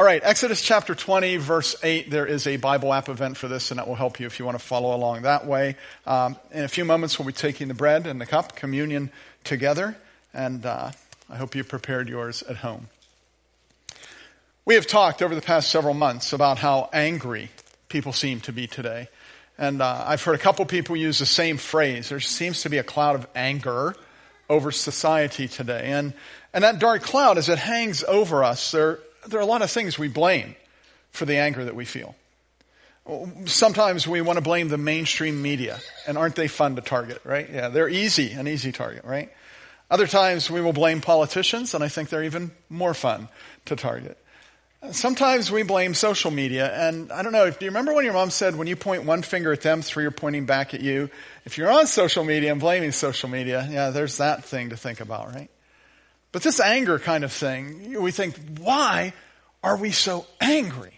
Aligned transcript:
All 0.00 0.06
right, 0.06 0.22
Exodus 0.24 0.62
chapter 0.62 0.94
20, 0.94 1.36
verse 1.36 1.76
8. 1.82 2.10
There 2.10 2.24
is 2.24 2.46
a 2.46 2.56
Bible 2.56 2.94
app 2.94 3.10
event 3.10 3.36
for 3.36 3.48
this, 3.48 3.70
and 3.70 3.76
that 3.76 3.86
will 3.86 3.96
help 3.96 4.18
you 4.18 4.24
if 4.24 4.38
you 4.38 4.46
want 4.46 4.58
to 4.58 4.64
follow 4.64 4.96
along 4.96 5.20
that 5.22 5.46
way. 5.46 5.76
Um, 6.06 6.38
in 6.52 6.64
a 6.64 6.68
few 6.68 6.86
moments, 6.86 7.18
we'll 7.18 7.26
be 7.26 7.34
taking 7.34 7.68
the 7.68 7.74
bread 7.74 8.06
and 8.06 8.18
the 8.18 8.24
cup, 8.24 8.56
communion 8.56 9.10
together, 9.44 9.94
and 10.32 10.64
uh, 10.64 10.92
I 11.28 11.36
hope 11.36 11.54
you 11.54 11.64
prepared 11.64 12.08
yours 12.08 12.42
at 12.42 12.56
home. 12.56 12.88
We 14.64 14.76
have 14.76 14.86
talked 14.86 15.20
over 15.20 15.34
the 15.34 15.42
past 15.42 15.68
several 15.70 15.92
months 15.92 16.32
about 16.32 16.56
how 16.56 16.88
angry 16.94 17.50
people 17.90 18.14
seem 18.14 18.40
to 18.40 18.52
be 18.54 18.66
today. 18.66 19.10
And 19.58 19.82
uh, 19.82 20.04
I've 20.06 20.22
heard 20.22 20.34
a 20.34 20.38
couple 20.38 20.64
people 20.64 20.96
use 20.96 21.18
the 21.18 21.26
same 21.26 21.58
phrase. 21.58 22.08
There 22.08 22.20
seems 22.20 22.62
to 22.62 22.70
be 22.70 22.78
a 22.78 22.82
cloud 22.82 23.16
of 23.16 23.26
anger 23.34 23.94
over 24.48 24.72
society 24.72 25.46
today. 25.46 25.88
And, 25.92 26.14
and 26.54 26.64
that 26.64 26.78
dark 26.78 27.02
cloud, 27.02 27.36
as 27.36 27.50
it 27.50 27.58
hangs 27.58 28.02
over 28.02 28.42
us, 28.42 28.70
there, 28.70 29.00
there 29.26 29.40
are 29.40 29.42
a 29.42 29.46
lot 29.46 29.62
of 29.62 29.70
things 29.70 29.98
we 29.98 30.08
blame 30.08 30.54
for 31.12 31.24
the 31.24 31.36
anger 31.36 31.64
that 31.64 31.74
we 31.74 31.84
feel. 31.84 32.14
Sometimes 33.46 34.06
we 34.06 34.20
want 34.20 34.36
to 34.36 34.42
blame 34.42 34.68
the 34.68 34.78
mainstream 34.78 35.42
media, 35.42 35.80
and 36.06 36.16
aren't 36.16 36.36
they 36.36 36.48
fun 36.48 36.76
to 36.76 36.82
target, 36.82 37.20
right? 37.24 37.48
Yeah, 37.50 37.68
they're 37.68 37.88
easy, 37.88 38.32
an 38.32 38.46
easy 38.46 38.72
target, 38.72 39.04
right? 39.04 39.30
Other 39.90 40.06
times 40.06 40.48
we 40.50 40.60
will 40.60 40.72
blame 40.72 41.00
politicians, 41.00 41.74
and 41.74 41.82
I 41.82 41.88
think 41.88 42.10
they're 42.10 42.22
even 42.22 42.52
more 42.68 42.94
fun 42.94 43.28
to 43.64 43.74
target. 43.74 44.16
Sometimes 44.92 45.50
we 45.50 45.62
blame 45.62 45.92
social 45.92 46.30
media, 46.30 46.72
and 46.72 47.10
I 47.10 47.22
don't 47.22 47.32
know, 47.32 47.50
do 47.50 47.56
you 47.60 47.70
remember 47.70 47.92
when 47.92 48.04
your 48.04 48.14
mom 48.14 48.30
said 48.30 48.56
when 48.56 48.66
you 48.66 48.76
point 48.76 49.04
one 49.04 49.22
finger 49.22 49.52
at 49.52 49.60
them, 49.60 49.82
three 49.82 50.06
are 50.06 50.10
pointing 50.10 50.46
back 50.46 50.72
at 50.72 50.80
you? 50.80 51.10
If 51.44 51.58
you're 51.58 51.70
on 51.70 51.86
social 51.86 52.24
media 52.24 52.52
and 52.52 52.60
blaming 52.60 52.92
social 52.92 53.28
media, 53.28 53.68
yeah, 53.70 53.90
there's 53.90 54.18
that 54.18 54.44
thing 54.44 54.70
to 54.70 54.76
think 54.76 55.00
about, 55.00 55.34
right? 55.34 55.50
But 56.32 56.42
this 56.42 56.60
anger 56.60 56.98
kind 56.98 57.24
of 57.24 57.32
thing, 57.32 58.00
we 58.00 58.12
think, 58.12 58.36
why 58.58 59.12
are 59.62 59.76
we 59.76 59.90
so 59.90 60.26
angry? 60.40 60.94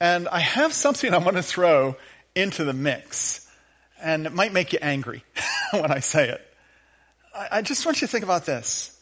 And 0.00 0.28
I 0.28 0.40
have 0.40 0.72
something 0.72 1.12
I 1.12 1.18
want 1.18 1.36
to 1.36 1.42
throw 1.42 1.96
into 2.34 2.64
the 2.64 2.72
mix, 2.72 3.48
and 4.00 4.26
it 4.26 4.32
might 4.32 4.52
make 4.52 4.72
you 4.72 4.78
angry 4.80 5.24
when 5.72 5.90
I 5.90 5.98
say 5.98 6.28
it. 6.28 6.44
I 7.50 7.62
just 7.62 7.84
want 7.84 8.00
you 8.00 8.06
to 8.06 8.10
think 8.10 8.24
about 8.24 8.46
this. 8.46 8.96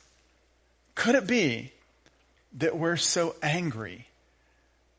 Could 0.95 1.15
it 1.15 1.27
be 1.27 1.73
that 2.59 2.77
we're 2.77 2.97
so 2.97 3.35
angry 3.43 4.07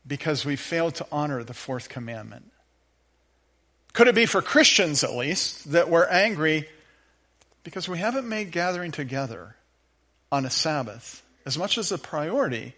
because 0.06 0.44
we 0.44 0.56
failed 0.56 0.96
to 0.96 1.06
honor 1.10 1.42
the 1.42 1.54
fourth 1.54 1.88
commandment? 1.88 2.50
Could 3.92 4.06
it 4.06 4.14
be 4.14 4.26
for 4.26 4.40
Christians, 4.40 5.02
at 5.02 5.14
least, 5.14 5.72
that 5.72 5.90
we're 5.90 6.06
angry 6.06 6.68
because 7.64 7.88
we 7.88 7.98
haven't 7.98 8.28
made 8.28 8.52
gathering 8.52 8.92
together 8.92 9.56
on 10.30 10.44
a 10.44 10.50
Sabbath 10.50 11.22
as 11.46 11.56
much 11.58 11.78
as 11.78 11.92
a 11.92 11.98
priority 11.98 12.74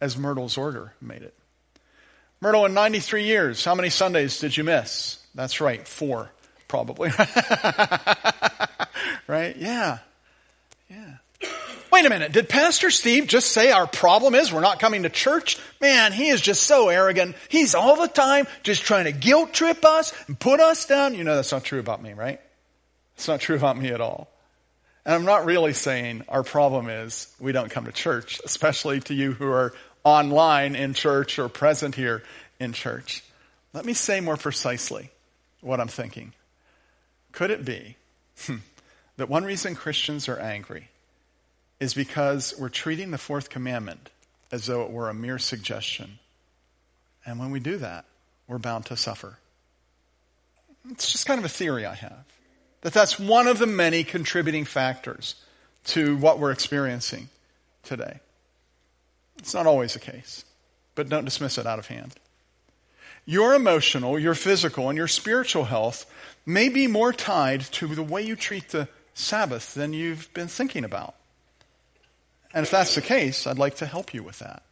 as 0.00 0.16
Myrtle's 0.16 0.56
order 0.58 0.92
made 1.00 1.22
it? 1.22 1.34
Myrtle, 2.40 2.66
in 2.66 2.74
93 2.74 3.24
years, 3.24 3.64
how 3.64 3.74
many 3.74 3.88
Sundays 3.88 4.38
did 4.38 4.56
you 4.56 4.64
miss? 4.64 5.18
That's 5.34 5.60
right, 5.60 5.88
four, 5.88 6.30
probably. 6.68 7.10
right? 9.26 9.56
Yeah. 9.56 9.98
Yeah. 10.90 11.16
Wait 11.90 12.04
a 12.04 12.10
minute. 12.10 12.32
Did 12.32 12.48
Pastor 12.48 12.90
Steve 12.90 13.28
just 13.28 13.52
say 13.52 13.70
our 13.70 13.86
problem 13.86 14.34
is 14.34 14.52
we're 14.52 14.60
not 14.60 14.80
coming 14.80 15.04
to 15.04 15.08
church? 15.08 15.58
Man, 15.80 16.12
he 16.12 16.28
is 16.28 16.40
just 16.40 16.64
so 16.64 16.88
arrogant. 16.88 17.36
He's 17.48 17.74
all 17.74 17.96
the 17.96 18.08
time 18.08 18.48
just 18.64 18.82
trying 18.82 19.04
to 19.04 19.12
guilt 19.12 19.52
trip 19.52 19.84
us 19.84 20.12
and 20.26 20.36
put 20.38 20.58
us 20.58 20.86
down. 20.86 21.14
You 21.14 21.22
know 21.22 21.36
that's 21.36 21.52
not 21.52 21.62
true 21.62 21.78
about 21.78 22.02
me, 22.02 22.12
right? 22.12 22.40
It's 23.14 23.28
not 23.28 23.40
true 23.40 23.54
about 23.54 23.78
me 23.78 23.90
at 23.90 24.00
all. 24.00 24.28
And 25.04 25.14
I'm 25.14 25.24
not 25.24 25.44
really 25.44 25.72
saying 25.72 26.24
our 26.28 26.42
problem 26.42 26.88
is 26.88 27.34
we 27.38 27.52
don't 27.52 27.70
come 27.70 27.84
to 27.84 27.92
church, 27.92 28.40
especially 28.44 29.00
to 29.00 29.14
you 29.14 29.32
who 29.32 29.46
are 29.46 29.74
online 30.02 30.74
in 30.74 30.94
church 30.94 31.38
or 31.38 31.48
present 31.48 31.94
here 31.94 32.22
in 32.58 32.72
church. 32.72 33.22
Let 33.72 33.84
me 33.84 33.92
say 33.92 34.20
more 34.20 34.36
precisely 34.36 35.10
what 35.60 35.80
I'm 35.80 35.88
thinking. 35.88 36.32
Could 37.32 37.50
it 37.50 37.64
be 37.64 37.96
hmm, 38.46 38.56
that 39.16 39.28
one 39.28 39.44
reason 39.44 39.74
Christians 39.74 40.28
are 40.28 40.38
angry 40.38 40.88
is 41.80 41.94
because 41.94 42.54
we're 42.58 42.68
treating 42.68 43.10
the 43.10 43.18
fourth 43.18 43.50
commandment 43.50 44.10
as 44.50 44.66
though 44.66 44.82
it 44.82 44.90
were 44.90 45.08
a 45.08 45.14
mere 45.14 45.38
suggestion. 45.38 46.18
And 47.26 47.38
when 47.38 47.50
we 47.50 47.60
do 47.60 47.76
that, 47.78 48.04
we're 48.46 48.58
bound 48.58 48.86
to 48.86 48.96
suffer. 48.96 49.38
It's 50.90 51.10
just 51.10 51.26
kind 51.26 51.38
of 51.38 51.44
a 51.44 51.48
theory 51.48 51.84
I 51.86 51.94
have. 51.94 52.24
That 52.84 52.92
that's 52.92 53.18
one 53.18 53.46
of 53.46 53.58
the 53.58 53.66
many 53.66 54.04
contributing 54.04 54.66
factors 54.66 55.36
to 55.86 56.18
what 56.18 56.38
we're 56.38 56.52
experiencing 56.52 57.30
today. 57.82 58.20
It's 59.38 59.54
not 59.54 59.66
always 59.66 59.94
the 59.94 60.00
case, 60.00 60.44
but 60.94 61.08
don't 61.08 61.24
dismiss 61.24 61.56
it 61.56 61.66
out 61.66 61.78
of 61.78 61.86
hand. 61.86 62.14
Your 63.24 63.54
emotional, 63.54 64.18
your 64.18 64.34
physical, 64.34 64.90
and 64.90 64.98
your 64.98 65.08
spiritual 65.08 65.64
health 65.64 66.04
may 66.44 66.68
be 66.68 66.86
more 66.86 67.10
tied 67.10 67.62
to 67.62 67.86
the 67.86 68.02
way 68.02 68.20
you 68.20 68.36
treat 68.36 68.68
the 68.68 68.86
Sabbath 69.14 69.72
than 69.72 69.94
you've 69.94 70.30
been 70.34 70.48
thinking 70.48 70.84
about. 70.84 71.14
And 72.52 72.64
if 72.64 72.70
that's 72.70 72.94
the 72.94 73.00
case, 73.00 73.46
I'd 73.46 73.58
like 73.58 73.76
to 73.76 73.86
help 73.86 74.12
you 74.12 74.22
with 74.22 74.40
that. 74.40 74.62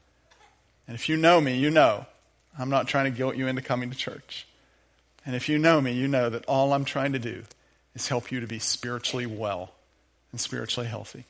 And 0.87 0.95
if 0.95 1.09
you 1.09 1.17
know 1.17 1.41
me, 1.41 1.56
you 1.56 1.71
know 1.71 2.05
I'm 2.59 2.69
not 2.69 2.89
trying 2.89 3.11
to 3.11 3.17
guilt 3.17 3.37
you 3.37 3.47
into 3.47 3.62
coming 3.62 3.91
to 3.91 3.97
church. 3.97 4.47
And 5.25 5.34
if 5.34 5.49
you 5.49 5.56
know 5.56 5.81
me, 5.81 5.93
you 5.93 6.09
know 6.09 6.28
that 6.28 6.45
all 6.45 6.75
I'm 6.75 6.84
trying 6.84 7.15
to 7.15 7.19
do 7.19 7.45
is 7.94 8.08
help 8.08 8.32
you 8.32 8.41
to 8.41 8.47
be 8.47 8.58
spiritually 8.58 9.26
well 9.26 9.72
and 10.30 10.41
spiritually 10.41 10.88
healthy. 10.88 11.25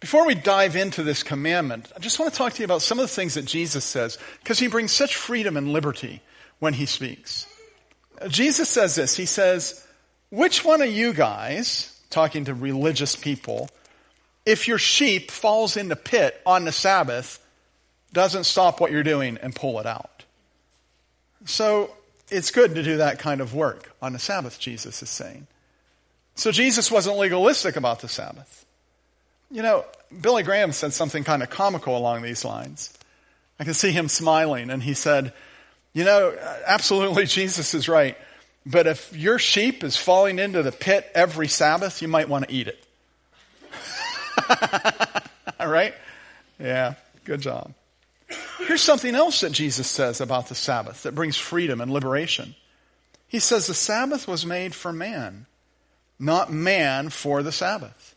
Before 0.00 0.26
we 0.26 0.34
dive 0.34 0.76
into 0.76 1.02
this 1.02 1.22
commandment, 1.22 1.92
I 1.94 1.98
just 1.98 2.18
want 2.18 2.32
to 2.32 2.38
talk 2.38 2.54
to 2.54 2.58
you 2.60 2.64
about 2.64 2.82
some 2.82 2.98
of 2.98 3.02
the 3.02 3.14
things 3.14 3.34
that 3.34 3.44
Jesus 3.44 3.84
says, 3.84 4.18
because 4.42 4.58
he 4.58 4.66
brings 4.66 4.92
such 4.92 5.14
freedom 5.14 5.56
and 5.56 5.72
liberty 5.72 6.22
when 6.58 6.72
he 6.72 6.86
speaks. 6.86 7.46
Jesus 8.28 8.68
says 8.68 8.94
this 8.94 9.16
He 9.16 9.26
says, 9.26 9.86
Which 10.30 10.64
one 10.64 10.80
of 10.80 10.90
you 10.90 11.12
guys, 11.12 12.00
talking 12.08 12.46
to 12.46 12.54
religious 12.54 13.14
people, 13.14 13.68
if 14.46 14.68
your 14.68 14.78
sheep 14.78 15.30
falls 15.30 15.76
in 15.76 15.88
the 15.88 15.96
pit 15.96 16.40
on 16.46 16.64
the 16.64 16.72
Sabbath, 16.72 17.38
doesn't 18.12 18.44
stop 18.44 18.80
what 18.80 18.90
you're 18.90 19.02
doing 19.02 19.38
and 19.42 19.54
pull 19.54 19.78
it 19.80 19.86
out. 19.86 20.24
So 21.44 21.90
it's 22.30 22.50
good 22.50 22.74
to 22.74 22.82
do 22.82 22.98
that 22.98 23.18
kind 23.18 23.40
of 23.40 23.54
work 23.54 23.92
on 24.00 24.12
the 24.12 24.18
Sabbath, 24.18 24.58
Jesus 24.58 25.02
is 25.02 25.10
saying. 25.10 25.46
So 26.34 26.52
Jesus 26.52 26.90
wasn't 26.90 27.18
legalistic 27.18 27.76
about 27.76 28.00
the 28.00 28.08
Sabbath. 28.08 28.64
You 29.50 29.62
know, 29.62 29.84
Billy 30.20 30.42
Graham 30.42 30.72
said 30.72 30.92
something 30.92 31.24
kind 31.24 31.42
of 31.42 31.50
comical 31.50 31.96
along 31.96 32.22
these 32.22 32.44
lines. 32.44 32.92
I 33.58 33.64
can 33.64 33.74
see 33.74 33.90
him 33.90 34.08
smiling, 34.08 34.70
and 34.70 34.82
he 34.82 34.94
said, 34.94 35.32
You 35.92 36.04
know, 36.04 36.34
absolutely, 36.66 37.26
Jesus 37.26 37.74
is 37.74 37.88
right. 37.88 38.16
But 38.64 38.86
if 38.86 39.16
your 39.16 39.38
sheep 39.38 39.82
is 39.84 39.96
falling 39.96 40.38
into 40.38 40.62
the 40.62 40.72
pit 40.72 41.10
every 41.14 41.48
Sabbath, 41.48 42.00
you 42.02 42.08
might 42.08 42.28
want 42.28 42.48
to 42.48 42.54
eat 42.54 42.68
it. 42.68 42.82
All 45.60 45.68
right? 45.68 45.94
Yeah, 46.58 46.94
good 47.24 47.40
job. 47.40 47.72
Here's 48.70 48.82
something 48.82 49.16
else 49.16 49.40
that 49.40 49.50
Jesus 49.50 49.88
says 49.88 50.20
about 50.20 50.48
the 50.48 50.54
Sabbath 50.54 51.02
that 51.02 51.16
brings 51.16 51.36
freedom 51.36 51.80
and 51.80 51.90
liberation. 51.90 52.54
He 53.26 53.40
says 53.40 53.66
the 53.66 53.74
Sabbath 53.74 54.28
was 54.28 54.46
made 54.46 54.76
for 54.76 54.92
man, 54.92 55.46
not 56.20 56.52
man 56.52 57.08
for 57.08 57.42
the 57.42 57.50
Sabbath. 57.50 58.14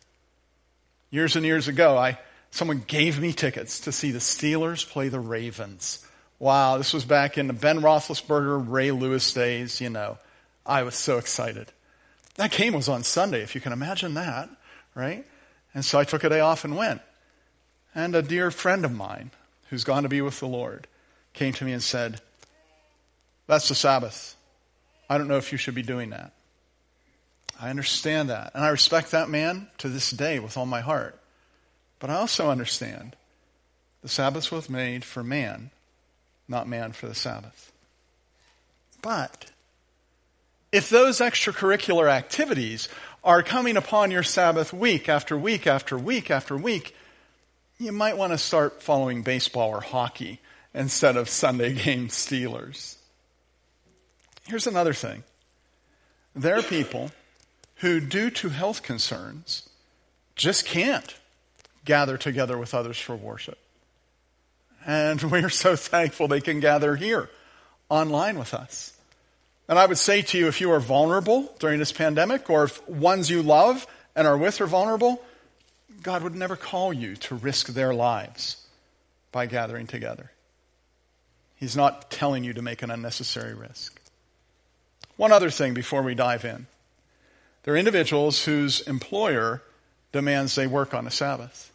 Years 1.10 1.36
and 1.36 1.44
years 1.44 1.68
ago, 1.68 1.98
I, 1.98 2.20
someone 2.52 2.84
gave 2.86 3.20
me 3.20 3.34
tickets 3.34 3.80
to 3.80 3.92
see 3.92 4.12
the 4.12 4.20
Steelers 4.20 4.88
play 4.88 5.10
the 5.10 5.20
Ravens. 5.20 6.06
Wow, 6.38 6.78
this 6.78 6.94
was 6.94 7.04
back 7.04 7.40
in 7.40 7.48
the 7.48 7.54
Ben 7.54 7.80
Roethlisberger, 7.80 8.64
Ray 8.70 8.92
Lewis 8.92 9.34
days, 9.34 9.82
you 9.82 9.90
know. 9.90 10.20
I 10.68 10.84
was 10.84 10.94
so 10.94 11.18
excited. 11.18 11.66
That 12.36 12.52
game 12.52 12.74
was 12.74 12.90
on 12.90 13.02
Sunday, 13.02 13.42
if 13.42 13.56
you 13.56 13.62
can 13.62 13.74
imagine 13.74 14.14
that, 14.14 14.52
right? 14.94 15.26
And 15.74 15.84
so 15.84 15.98
I 15.98 16.04
took 16.04 16.24
a 16.24 16.30
day 16.30 16.42
off 16.42 16.64
and 16.64 16.78
went. 16.78 17.02
And 17.96 18.14
a 18.14 18.22
dear 18.22 18.52
friend 18.52 18.86
of 18.86 18.92
mine 18.92 19.32
who's 19.74 19.84
gone 19.84 20.04
to 20.04 20.10
be 20.10 20.22
with 20.22 20.40
the 20.40 20.46
Lord 20.46 20.86
came 21.34 21.52
to 21.52 21.66
me 21.66 21.74
and 21.74 21.82
said, 21.82 22.22
That's 23.48 23.70
the 23.70 23.74
Sabbath. 23.74 24.36
I 25.10 25.18
don't 25.18 25.28
know 25.28 25.38
if 25.38 25.52
you 25.52 25.58
should 25.58 25.74
be 25.74 25.82
doing 25.82 26.12
that. 26.12 26.32
I 27.60 27.72
understand 27.72 28.30
that. 28.30 28.52
And 28.54 28.64
I 28.64 28.70
respect 28.70 29.10
that 29.12 29.30
man 29.30 29.68
to 29.80 29.90
this 29.90 30.12
day 30.12 30.38
with 30.38 30.58
all 30.58 30.68
my 30.68 30.82
heart. 30.82 31.20
But 31.98 32.12
I 32.12 32.18
also 32.18 32.52
understand 32.52 33.16
the 34.04 34.10
Sabbath 34.10 34.52
was 34.52 34.70
made 34.70 35.04
for 35.04 35.24
man, 35.24 35.72
not 36.48 36.68
man 36.68 36.92
for 36.92 37.08
the 37.08 37.16
Sabbath. 37.16 37.72
But 39.02 39.50
if 40.72 40.88
those 40.88 41.18
extracurricular 41.18 42.12
activities 42.12 42.90
are 43.24 43.42
coming 43.42 43.76
upon 43.76 44.12
your 44.12 44.22
Sabbath 44.22 44.72
week 44.72 45.10
after 45.10 45.36
week 45.36 45.66
after 45.66 45.98
week 45.98 46.30
after 46.30 46.56
week, 46.56 46.96
you 47.78 47.92
might 47.92 48.18
want 48.18 48.32
to 48.32 48.38
start 48.38 48.82
following 48.82 49.24
baseball 49.24 49.70
or 49.70 49.82
hockey 49.82 50.40
instead 50.74 51.18
of 51.18 51.30
Sunday 51.30 51.74
game 51.84 52.08
Steelers. 52.08 52.96
Here's 54.48 54.68
another 54.68 54.94
thing 54.94 55.24
there 56.36 56.58
are 56.58 56.64
people 56.64 57.12
who, 57.78 58.00
due 58.00 58.30
to 58.30 58.50
health 58.50 58.84
concerns, 58.84 59.70
just 60.36 60.66
can't 60.66 61.16
gather 61.86 62.18
together 62.18 62.58
with 62.58 62.74
others 62.74 62.98
for 62.98 63.16
worship. 63.16 63.58
And 64.86 65.22
we're 65.32 65.50
so 65.50 65.76
thankful 65.76 66.28
they 66.28 66.42
can 66.42 66.60
gather 66.60 66.96
here 66.96 67.30
online 67.90 68.38
with 68.38 68.54
us. 68.54 68.94
And 69.68 69.80
I 69.80 69.86
would 69.86 69.98
say 69.98 70.22
to 70.22 70.38
you, 70.38 70.48
if 70.48 70.60
you 70.60 70.72
are 70.72 70.80
vulnerable 70.80 71.54
during 71.60 71.80
this 71.80 71.92
pandemic, 71.92 72.50
or 72.50 72.66
if 72.66 72.88
ones 72.88 73.30
you 73.30 73.42
love 73.42 73.88
and 74.16 74.28
are 74.28 74.38
with 74.38 74.60
are 74.60 74.68
vulnerable, 74.68 75.22
God 76.04 76.22
would 76.24 76.36
never 76.36 76.56
call 76.56 76.94
you 76.94 77.16
to 77.16 77.36
risk 77.36 77.68
their 77.68 77.94
lives 77.94 78.58
by 79.32 79.46
gathering 79.46 79.88
together. 79.88 80.32
He's 81.56 81.78
not 81.78 82.12
telling 82.12 82.44
you 82.44 82.54
to 82.54 82.62
make 82.62 82.82
an 82.84 82.92
unnecessary 82.92 83.54
risk. 83.54 84.00
One 85.16 85.32
other 85.32 85.50
thing 85.50 85.74
before 85.74 86.02
we 86.02 86.14
dive 86.14 86.44
in. 86.44 86.68
There 87.64 87.74
are 87.74 87.78
individuals 87.78 88.44
whose 88.44 88.82
employer 88.82 89.62
demands 90.12 90.56
they 90.56 90.68
work 90.68 90.94
on 90.94 91.06
the 91.06 91.12
Sabbath. 91.12 91.72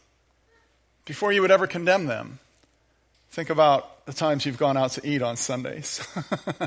Before 1.05 1.31
you 1.31 1.41
would 1.41 1.49
ever 1.49 1.65
condemn 1.65 2.05
them, 2.05 2.37
think 3.31 3.49
about 3.49 4.05
the 4.05 4.13
times 4.13 4.45
you've 4.45 4.59
gone 4.59 4.77
out 4.77 4.91
to 4.91 5.07
eat 5.07 5.23
on 5.23 5.37
Sundays, 5.37 6.07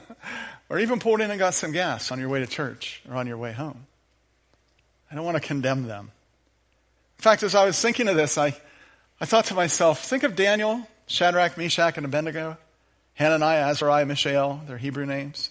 or 0.69 0.81
even 0.81 0.99
pulled 0.99 1.21
in 1.21 1.31
and 1.31 1.39
got 1.39 1.55
some 1.55 1.71
gas 1.71 2.11
on 2.11 2.19
your 2.19 2.29
way 2.29 2.41
to 2.41 2.47
church 2.47 3.03
or 3.09 3.15
on 3.15 3.29
your 3.29 3.37
way 3.37 3.53
home. 3.53 3.87
I 5.11 5.15
don't 5.15 5.25
want 5.25 5.37
to 5.37 5.47
condemn 5.47 5.87
them. 5.87 6.11
In 7.23 7.25
fact, 7.25 7.45
as 7.45 7.55
I 7.55 7.65
was 7.65 7.81
thinking 7.81 8.09
of 8.09 8.17
this, 8.17 8.37
I, 8.37 8.53
I 9.21 9.27
thought 9.27 9.45
to 9.45 9.55
myself, 9.55 10.05
think 10.05 10.25
of 10.25 10.35
Daniel, 10.35 10.89
Shadrach, 11.07 11.57
Meshach, 11.57 11.97
and 11.97 12.05
Abednego, 12.05 12.59
Hananiah, 13.15 13.67
Azariah, 13.67 14.05
Mishael, 14.07 14.61
their 14.67 14.77
Hebrew 14.77 15.07
names. 15.07 15.51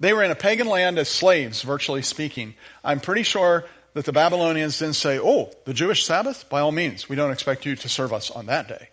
They 0.00 0.14
were 0.14 0.22
in 0.22 0.30
a 0.30 0.34
pagan 0.34 0.66
land 0.66 0.98
as 0.98 1.10
slaves, 1.10 1.60
virtually 1.60 2.00
speaking. 2.00 2.54
I'm 2.82 3.00
pretty 3.00 3.22
sure 3.22 3.66
that 3.92 4.06
the 4.06 4.14
Babylonians 4.14 4.78
didn't 4.78 4.94
say, 4.94 5.18
oh, 5.18 5.52
the 5.66 5.74
Jewish 5.74 6.06
Sabbath? 6.06 6.48
By 6.48 6.60
all 6.60 6.72
means, 6.72 7.06
we 7.06 7.16
don't 7.16 7.32
expect 7.32 7.66
you 7.66 7.76
to 7.76 7.88
serve 7.90 8.14
us 8.14 8.30
on 8.30 8.46
that 8.46 8.68
day. 8.68 8.88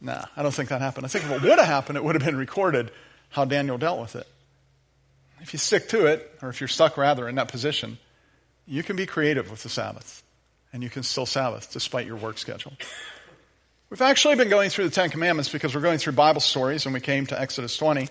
Nah, 0.00 0.26
I 0.36 0.44
don't 0.44 0.54
think 0.54 0.68
that 0.68 0.80
happened. 0.80 1.06
I 1.06 1.08
think 1.08 1.24
if 1.24 1.32
it 1.32 1.42
would 1.42 1.58
have 1.58 1.66
happened, 1.66 1.96
it 1.96 2.04
would 2.04 2.14
have 2.14 2.24
been 2.24 2.36
recorded 2.36 2.92
how 3.30 3.44
Daniel 3.44 3.78
dealt 3.78 4.00
with 4.00 4.14
it. 4.14 4.28
If 5.40 5.52
you 5.52 5.58
stick 5.58 5.88
to 5.88 6.06
it, 6.06 6.38
or 6.40 6.50
if 6.50 6.60
you're 6.60 6.68
stuck 6.68 6.96
rather 6.96 7.28
in 7.28 7.34
that 7.34 7.48
position, 7.48 7.98
you 8.64 8.84
can 8.84 8.94
be 8.94 9.06
creative 9.06 9.50
with 9.50 9.64
the 9.64 9.68
Sabbath. 9.68 10.22
And 10.76 10.82
you 10.82 10.90
can 10.90 11.04
still 11.04 11.24
Sabbath 11.24 11.72
despite 11.72 12.06
your 12.06 12.16
work 12.16 12.36
schedule. 12.36 12.74
We've 13.88 14.02
actually 14.02 14.36
been 14.36 14.50
going 14.50 14.68
through 14.68 14.84
the 14.84 14.94
Ten 14.94 15.08
Commandments 15.08 15.50
because 15.50 15.74
we're 15.74 15.80
going 15.80 15.96
through 15.96 16.12
Bible 16.12 16.42
stories 16.42 16.84
and 16.84 16.92
we 16.92 17.00
came 17.00 17.24
to 17.28 17.40
Exodus 17.40 17.78
20. 17.78 18.08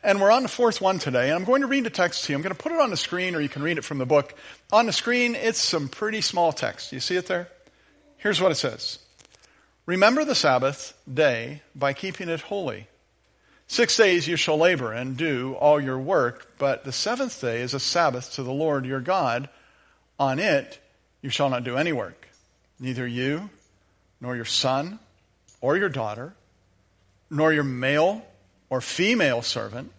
And 0.00 0.20
we're 0.20 0.30
on 0.30 0.44
the 0.44 0.48
fourth 0.48 0.80
one 0.80 1.00
today, 1.00 1.30
and 1.30 1.34
I'm 1.34 1.42
going 1.42 1.62
to 1.62 1.66
read 1.66 1.82
the 1.82 1.90
text 1.90 2.24
to 2.24 2.32
you. 2.32 2.36
I'm 2.36 2.42
going 2.42 2.54
to 2.54 2.62
put 2.62 2.70
it 2.70 2.78
on 2.78 2.90
the 2.90 2.96
screen, 2.96 3.34
or 3.34 3.40
you 3.40 3.48
can 3.48 3.64
read 3.64 3.78
it 3.78 3.84
from 3.84 3.98
the 3.98 4.06
book. 4.06 4.38
On 4.72 4.86
the 4.86 4.92
screen, 4.92 5.34
it's 5.34 5.58
some 5.58 5.88
pretty 5.88 6.20
small 6.20 6.52
text. 6.52 6.92
You 6.92 7.00
see 7.00 7.16
it 7.16 7.26
there? 7.26 7.48
Here's 8.18 8.40
what 8.40 8.52
it 8.52 8.58
says 8.58 9.00
Remember 9.84 10.24
the 10.24 10.36
Sabbath 10.36 10.96
day 11.12 11.62
by 11.74 11.94
keeping 11.94 12.28
it 12.28 12.42
holy. 12.42 12.86
Six 13.66 13.96
days 13.96 14.28
you 14.28 14.36
shall 14.36 14.58
labor 14.58 14.92
and 14.92 15.16
do 15.16 15.54
all 15.54 15.80
your 15.80 15.98
work, 15.98 16.52
but 16.58 16.84
the 16.84 16.92
seventh 16.92 17.40
day 17.40 17.60
is 17.60 17.74
a 17.74 17.80
Sabbath 17.80 18.34
to 18.34 18.44
the 18.44 18.52
Lord 18.52 18.86
your 18.86 19.00
God. 19.00 19.48
On 20.20 20.38
it 20.38 20.78
you 21.24 21.30
shall 21.30 21.48
not 21.48 21.64
do 21.64 21.78
any 21.78 21.90
work, 21.90 22.28
neither 22.78 23.06
you, 23.06 23.48
nor 24.20 24.36
your 24.36 24.44
son, 24.44 24.98
or 25.62 25.74
your 25.74 25.88
daughter, 25.88 26.34
nor 27.30 27.50
your 27.50 27.64
male 27.64 28.22
or 28.68 28.82
female 28.82 29.40
servant, 29.40 29.90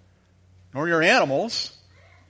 nor 0.72 0.88
your 0.88 1.02
animals, 1.02 1.76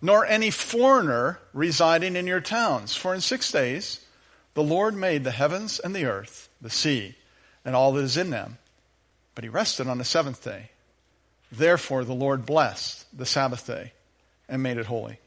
nor 0.01 0.25
any 0.25 0.49
foreigner 0.49 1.39
residing 1.51 2.15
in 2.15 2.25
your 2.25 2.39
towns. 2.39 2.95
For 2.95 3.13
in 3.13 3.19
six 3.19 3.51
days 3.51 3.99
the 4.53 4.63
Lord 4.63 4.95
made 4.95 5.25
the 5.25 5.31
heavens 5.31 5.77
and 5.77 5.93
the 5.93 6.05
earth, 6.05 6.47
the 6.61 6.69
sea, 6.69 7.15
and 7.65 7.75
all 7.75 7.91
that 7.91 8.03
is 8.03 8.15
in 8.15 8.29
them. 8.29 8.59
But 9.35 9.43
he 9.43 9.49
rested 9.49 9.89
on 9.89 9.97
the 9.97 10.05
seventh 10.05 10.41
day. 10.41 10.69
Therefore 11.51 12.05
the 12.05 12.13
Lord 12.15 12.45
blessed 12.45 13.05
the 13.11 13.25
Sabbath 13.25 13.67
day 13.67 13.91
and 14.47 14.63
made 14.63 14.77
it 14.77 14.85
holy. 14.85 15.19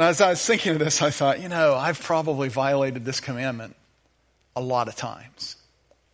Now, 0.00 0.08
as 0.08 0.22
I 0.22 0.30
was 0.30 0.46
thinking 0.46 0.72
of 0.72 0.78
this, 0.78 1.02
I 1.02 1.10
thought, 1.10 1.42
you 1.42 1.50
know, 1.50 1.74
I've 1.74 2.00
probably 2.00 2.48
violated 2.48 3.04
this 3.04 3.20
commandment 3.20 3.76
a 4.56 4.60
lot 4.62 4.88
of 4.88 4.96
times. 4.96 5.56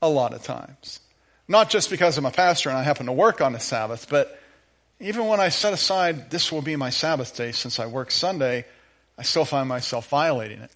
A 0.02 0.08
lot 0.08 0.34
of 0.34 0.42
times. 0.42 0.98
Not 1.46 1.70
just 1.70 1.88
because 1.88 2.18
I'm 2.18 2.26
a 2.26 2.32
pastor 2.32 2.68
and 2.68 2.76
I 2.76 2.82
happen 2.82 3.06
to 3.06 3.12
work 3.12 3.40
on 3.40 3.52
the 3.52 3.60
Sabbath, 3.60 4.08
but 4.10 4.40
even 4.98 5.28
when 5.28 5.38
I 5.38 5.50
set 5.50 5.72
aside 5.72 6.30
this 6.30 6.50
will 6.50 6.62
be 6.62 6.74
my 6.74 6.90
Sabbath 6.90 7.36
day 7.36 7.52
since 7.52 7.78
I 7.78 7.86
work 7.86 8.10
Sunday, 8.10 8.64
I 9.16 9.22
still 9.22 9.44
find 9.44 9.68
myself 9.68 10.08
violating 10.08 10.58
it. 10.58 10.72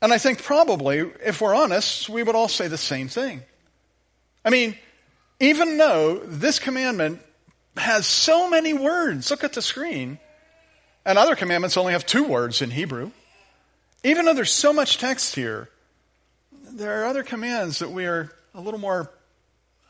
And 0.00 0.12
I 0.12 0.18
think 0.18 0.40
probably, 0.40 0.98
if 1.26 1.40
we're 1.40 1.56
honest, 1.56 2.08
we 2.08 2.22
would 2.22 2.36
all 2.36 2.46
say 2.46 2.68
the 2.68 2.78
same 2.78 3.08
thing. 3.08 3.42
I 4.44 4.50
mean, 4.50 4.76
even 5.40 5.78
though 5.78 6.18
this 6.18 6.60
commandment 6.60 7.22
has 7.76 8.06
so 8.06 8.48
many 8.48 8.72
words, 8.72 9.32
look 9.32 9.42
at 9.42 9.54
the 9.54 9.62
screen, 9.62 10.20
and 11.10 11.18
other 11.18 11.34
commandments 11.34 11.76
only 11.76 11.92
have 11.92 12.06
two 12.06 12.22
words 12.22 12.62
in 12.62 12.70
Hebrew. 12.70 13.10
Even 14.04 14.26
though 14.26 14.32
there's 14.32 14.52
so 14.52 14.72
much 14.72 14.98
text 14.98 15.34
here, 15.34 15.68
there 16.70 17.02
are 17.02 17.06
other 17.06 17.24
commands 17.24 17.80
that 17.80 17.90
we 17.90 18.06
are 18.06 18.30
a 18.54 18.60
little 18.60 18.78
more 18.78 19.10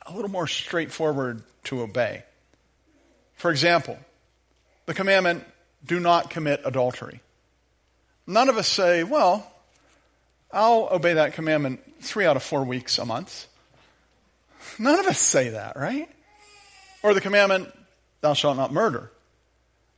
a 0.06 0.14
little 0.14 0.30
more 0.30 0.46
straightforward 0.46 1.42
to 1.64 1.82
obey. 1.82 2.22
For 3.34 3.50
example, 3.50 3.98
the 4.86 4.94
commandment, 4.94 5.44
do 5.84 6.00
not 6.00 6.30
commit 6.30 6.62
adultery. 6.64 7.20
None 8.26 8.48
of 8.48 8.56
us 8.56 8.66
say, 8.66 9.04
well, 9.04 9.46
I'll 10.50 10.88
obey 10.90 11.14
that 11.14 11.34
commandment 11.34 11.80
three 12.00 12.24
out 12.24 12.36
of 12.36 12.42
four 12.42 12.64
weeks 12.64 12.98
a 12.98 13.04
month. 13.04 13.46
None 14.78 14.98
of 14.98 15.06
us 15.06 15.18
say 15.18 15.50
that, 15.50 15.76
right? 15.76 16.08
Or 17.02 17.12
the 17.12 17.20
commandment, 17.20 17.68
thou 18.22 18.32
shalt 18.32 18.56
not 18.56 18.72
murder. 18.72 19.12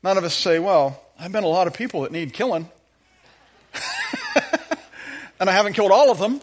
None 0.02 0.18
of 0.18 0.24
us 0.24 0.34
say, 0.34 0.58
well, 0.58 1.00
I've 1.22 1.30
met 1.30 1.44
a 1.44 1.48
lot 1.48 1.68
of 1.68 1.74
people 1.74 2.00
that 2.00 2.10
need 2.10 2.32
killing. 2.32 2.68
and 5.38 5.48
I 5.48 5.52
haven't 5.52 5.74
killed 5.74 5.92
all 5.92 6.10
of 6.10 6.18
them, 6.18 6.40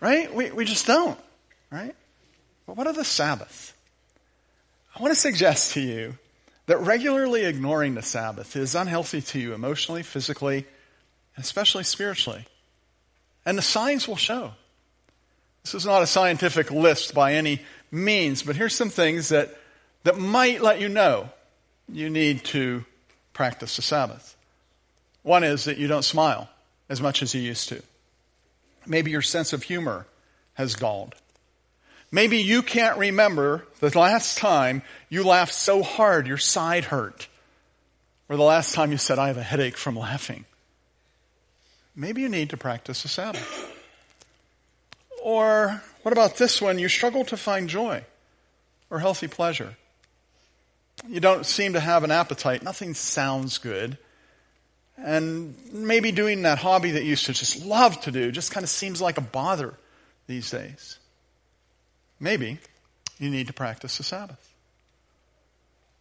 right? 0.00 0.34
We, 0.34 0.50
we 0.50 0.64
just 0.64 0.84
don't, 0.84 1.16
right? 1.70 1.94
But 2.66 2.76
what 2.76 2.88
of 2.88 2.96
the 2.96 3.04
Sabbath? 3.04 3.72
I 4.96 5.00
want 5.00 5.14
to 5.14 5.20
suggest 5.20 5.74
to 5.74 5.80
you 5.80 6.18
that 6.66 6.78
regularly 6.78 7.44
ignoring 7.44 7.94
the 7.94 8.02
Sabbath 8.02 8.56
is 8.56 8.74
unhealthy 8.74 9.20
to 9.20 9.38
you 9.38 9.54
emotionally, 9.54 10.02
physically, 10.02 10.66
and 11.36 11.44
especially 11.44 11.84
spiritually. 11.84 12.44
And 13.44 13.56
the 13.56 13.62
signs 13.62 14.08
will 14.08 14.16
show. 14.16 14.54
This 15.62 15.76
is 15.76 15.86
not 15.86 16.02
a 16.02 16.06
scientific 16.06 16.72
list 16.72 17.14
by 17.14 17.34
any 17.34 17.62
means, 17.92 18.42
but 18.42 18.56
here's 18.56 18.74
some 18.74 18.90
things 18.90 19.28
that, 19.28 19.56
that 20.02 20.18
might 20.18 20.62
let 20.62 20.80
you 20.80 20.88
know 20.88 21.30
you 21.88 22.10
need 22.10 22.42
to 22.46 22.84
practice 23.36 23.76
the 23.76 23.82
Sabbath. 23.82 24.34
One 25.22 25.44
is 25.44 25.64
that 25.64 25.76
you 25.76 25.86
don't 25.86 26.04
smile 26.04 26.48
as 26.88 27.02
much 27.02 27.22
as 27.22 27.34
you 27.34 27.40
used 27.42 27.68
to. 27.68 27.82
Maybe 28.86 29.10
your 29.10 29.22
sense 29.22 29.52
of 29.52 29.62
humor 29.62 30.06
has 30.54 30.74
galled. 30.74 31.14
Maybe 32.10 32.38
you 32.38 32.62
can't 32.62 32.96
remember 32.96 33.66
the 33.80 33.96
last 33.98 34.38
time 34.38 34.82
you 35.10 35.22
laughed 35.22 35.52
so 35.52 35.82
hard 35.82 36.26
your 36.26 36.38
side 36.38 36.86
hurt, 36.86 37.28
or 38.28 38.36
the 38.36 38.42
last 38.42 38.74
time 38.74 38.90
you 38.90 38.98
said, 38.98 39.18
I 39.18 39.26
have 39.26 39.36
a 39.36 39.42
headache 39.42 39.76
from 39.76 39.98
laughing. 39.98 40.46
Maybe 41.94 42.22
you 42.22 42.28
need 42.30 42.50
to 42.50 42.56
practice 42.56 43.02
the 43.02 43.08
Sabbath. 43.08 43.72
Or 45.22 45.82
what 46.02 46.12
about 46.12 46.36
this 46.36 46.62
one? 46.62 46.78
You 46.78 46.88
struggle 46.88 47.24
to 47.26 47.36
find 47.36 47.68
joy 47.68 48.04
or 48.88 49.00
healthy 49.00 49.28
pleasure. 49.28 49.76
You 51.08 51.20
don't 51.20 51.44
seem 51.44 51.74
to 51.74 51.80
have 51.80 52.04
an 52.04 52.10
appetite. 52.10 52.62
Nothing 52.62 52.94
sounds 52.94 53.58
good. 53.58 53.98
And 54.96 55.54
maybe 55.72 56.10
doing 56.10 56.42
that 56.42 56.58
hobby 56.58 56.92
that 56.92 57.04
you 57.04 57.10
used 57.10 57.26
to 57.26 57.32
just 57.32 57.64
love 57.64 58.00
to 58.02 58.12
do 58.12 58.32
just 58.32 58.50
kind 58.50 58.64
of 58.64 58.70
seems 58.70 59.00
like 59.00 59.18
a 59.18 59.22
bother 59.22 59.74
these 60.26 60.50
days. 60.50 60.98
Maybe 62.18 62.58
you 63.18 63.30
need 63.30 63.48
to 63.48 63.52
practice 63.52 63.98
the 63.98 64.04
Sabbath. 64.04 64.42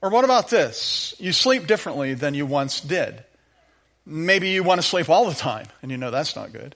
Or 0.02 0.10
what 0.10 0.24
about 0.24 0.50
this? 0.50 1.14
You 1.20 1.34
sleep 1.34 1.68
differently 1.68 2.14
than 2.14 2.34
you 2.34 2.46
once 2.46 2.80
did. 2.80 3.24
Maybe 4.06 4.50
you 4.50 4.64
want 4.64 4.80
to 4.80 4.88
sleep 4.88 5.10
all 5.10 5.26
the 5.26 5.34
time, 5.34 5.66
and 5.82 5.90
you 5.90 5.98
know 5.98 6.12
that's 6.12 6.36
not 6.36 6.54
good. 6.54 6.76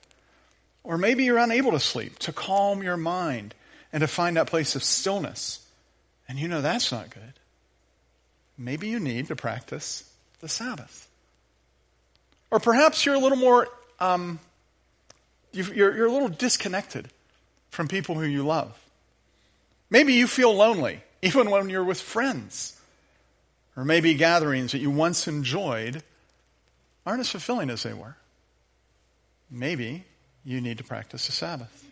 Or 0.83 0.97
maybe 0.97 1.25
you're 1.25 1.37
unable 1.37 1.71
to 1.71 1.79
sleep, 1.79 2.17
to 2.19 2.33
calm 2.33 2.81
your 2.81 2.97
mind 2.97 3.53
and 3.93 4.01
to 4.01 4.07
find 4.07 4.37
that 4.37 4.47
place 4.47 4.75
of 4.75 4.83
stillness, 4.83 5.65
and 6.27 6.39
you 6.39 6.47
know 6.47 6.61
that's 6.61 6.91
not 6.91 7.11
good. 7.11 7.38
Maybe 8.59 8.89
you 8.89 8.99
need 8.99 9.27
to 9.27 9.37
practice 9.37 10.03
the 10.41 10.49
Sabbath. 10.49 11.07
Or 12.51 12.59
perhaps 12.59 13.05
you're 13.05 13.15
a 13.15 13.19
little 13.19 13.37
more, 13.37 13.69
um, 14.01 14.37
you're, 15.53 15.95
you're 15.95 16.05
a 16.05 16.11
little 16.11 16.27
disconnected 16.27 17.07
from 17.69 17.87
people 17.87 18.15
who 18.15 18.25
you 18.25 18.45
love. 18.45 18.77
Maybe 19.89 20.13
you 20.13 20.27
feel 20.27 20.53
lonely, 20.53 21.01
even 21.21 21.49
when 21.49 21.69
you're 21.69 21.85
with 21.85 22.01
friends. 22.01 22.75
Or 23.77 23.85
maybe 23.85 24.13
gatherings 24.15 24.73
that 24.73 24.79
you 24.79 24.91
once 24.91 25.25
enjoyed 25.29 26.03
aren't 27.05 27.21
as 27.21 27.29
fulfilling 27.29 27.69
as 27.69 27.83
they 27.83 27.93
were. 27.93 28.17
Maybe 29.49 30.03
you 30.43 30.59
need 30.59 30.79
to 30.79 30.83
practice 30.83 31.27
the 31.27 31.31
Sabbath. 31.31 31.85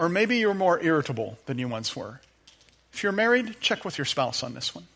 Or 0.00 0.08
maybe 0.08 0.38
you're 0.38 0.52
more 0.52 0.82
irritable 0.82 1.38
than 1.46 1.58
you 1.58 1.68
once 1.68 1.94
were. 1.94 2.20
If 2.92 3.04
you're 3.04 3.12
married, 3.12 3.60
check 3.60 3.84
with 3.84 3.98
your 3.98 4.04
spouse 4.04 4.42
on 4.42 4.54
this 4.54 4.74
one. 4.74 4.86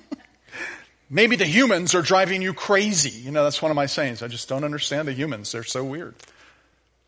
maybe 1.10 1.36
the 1.36 1.46
humans 1.46 1.94
are 1.94 2.02
driving 2.02 2.42
you 2.42 2.54
crazy. 2.54 3.10
You 3.10 3.30
know, 3.30 3.44
that's 3.44 3.60
one 3.60 3.70
of 3.70 3.76
my 3.76 3.86
sayings. 3.86 4.22
I 4.22 4.28
just 4.28 4.48
don't 4.48 4.64
understand 4.64 5.08
the 5.08 5.12
humans. 5.12 5.52
They're 5.52 5.64
so 5.64 5.84
weird. 5.84 6.14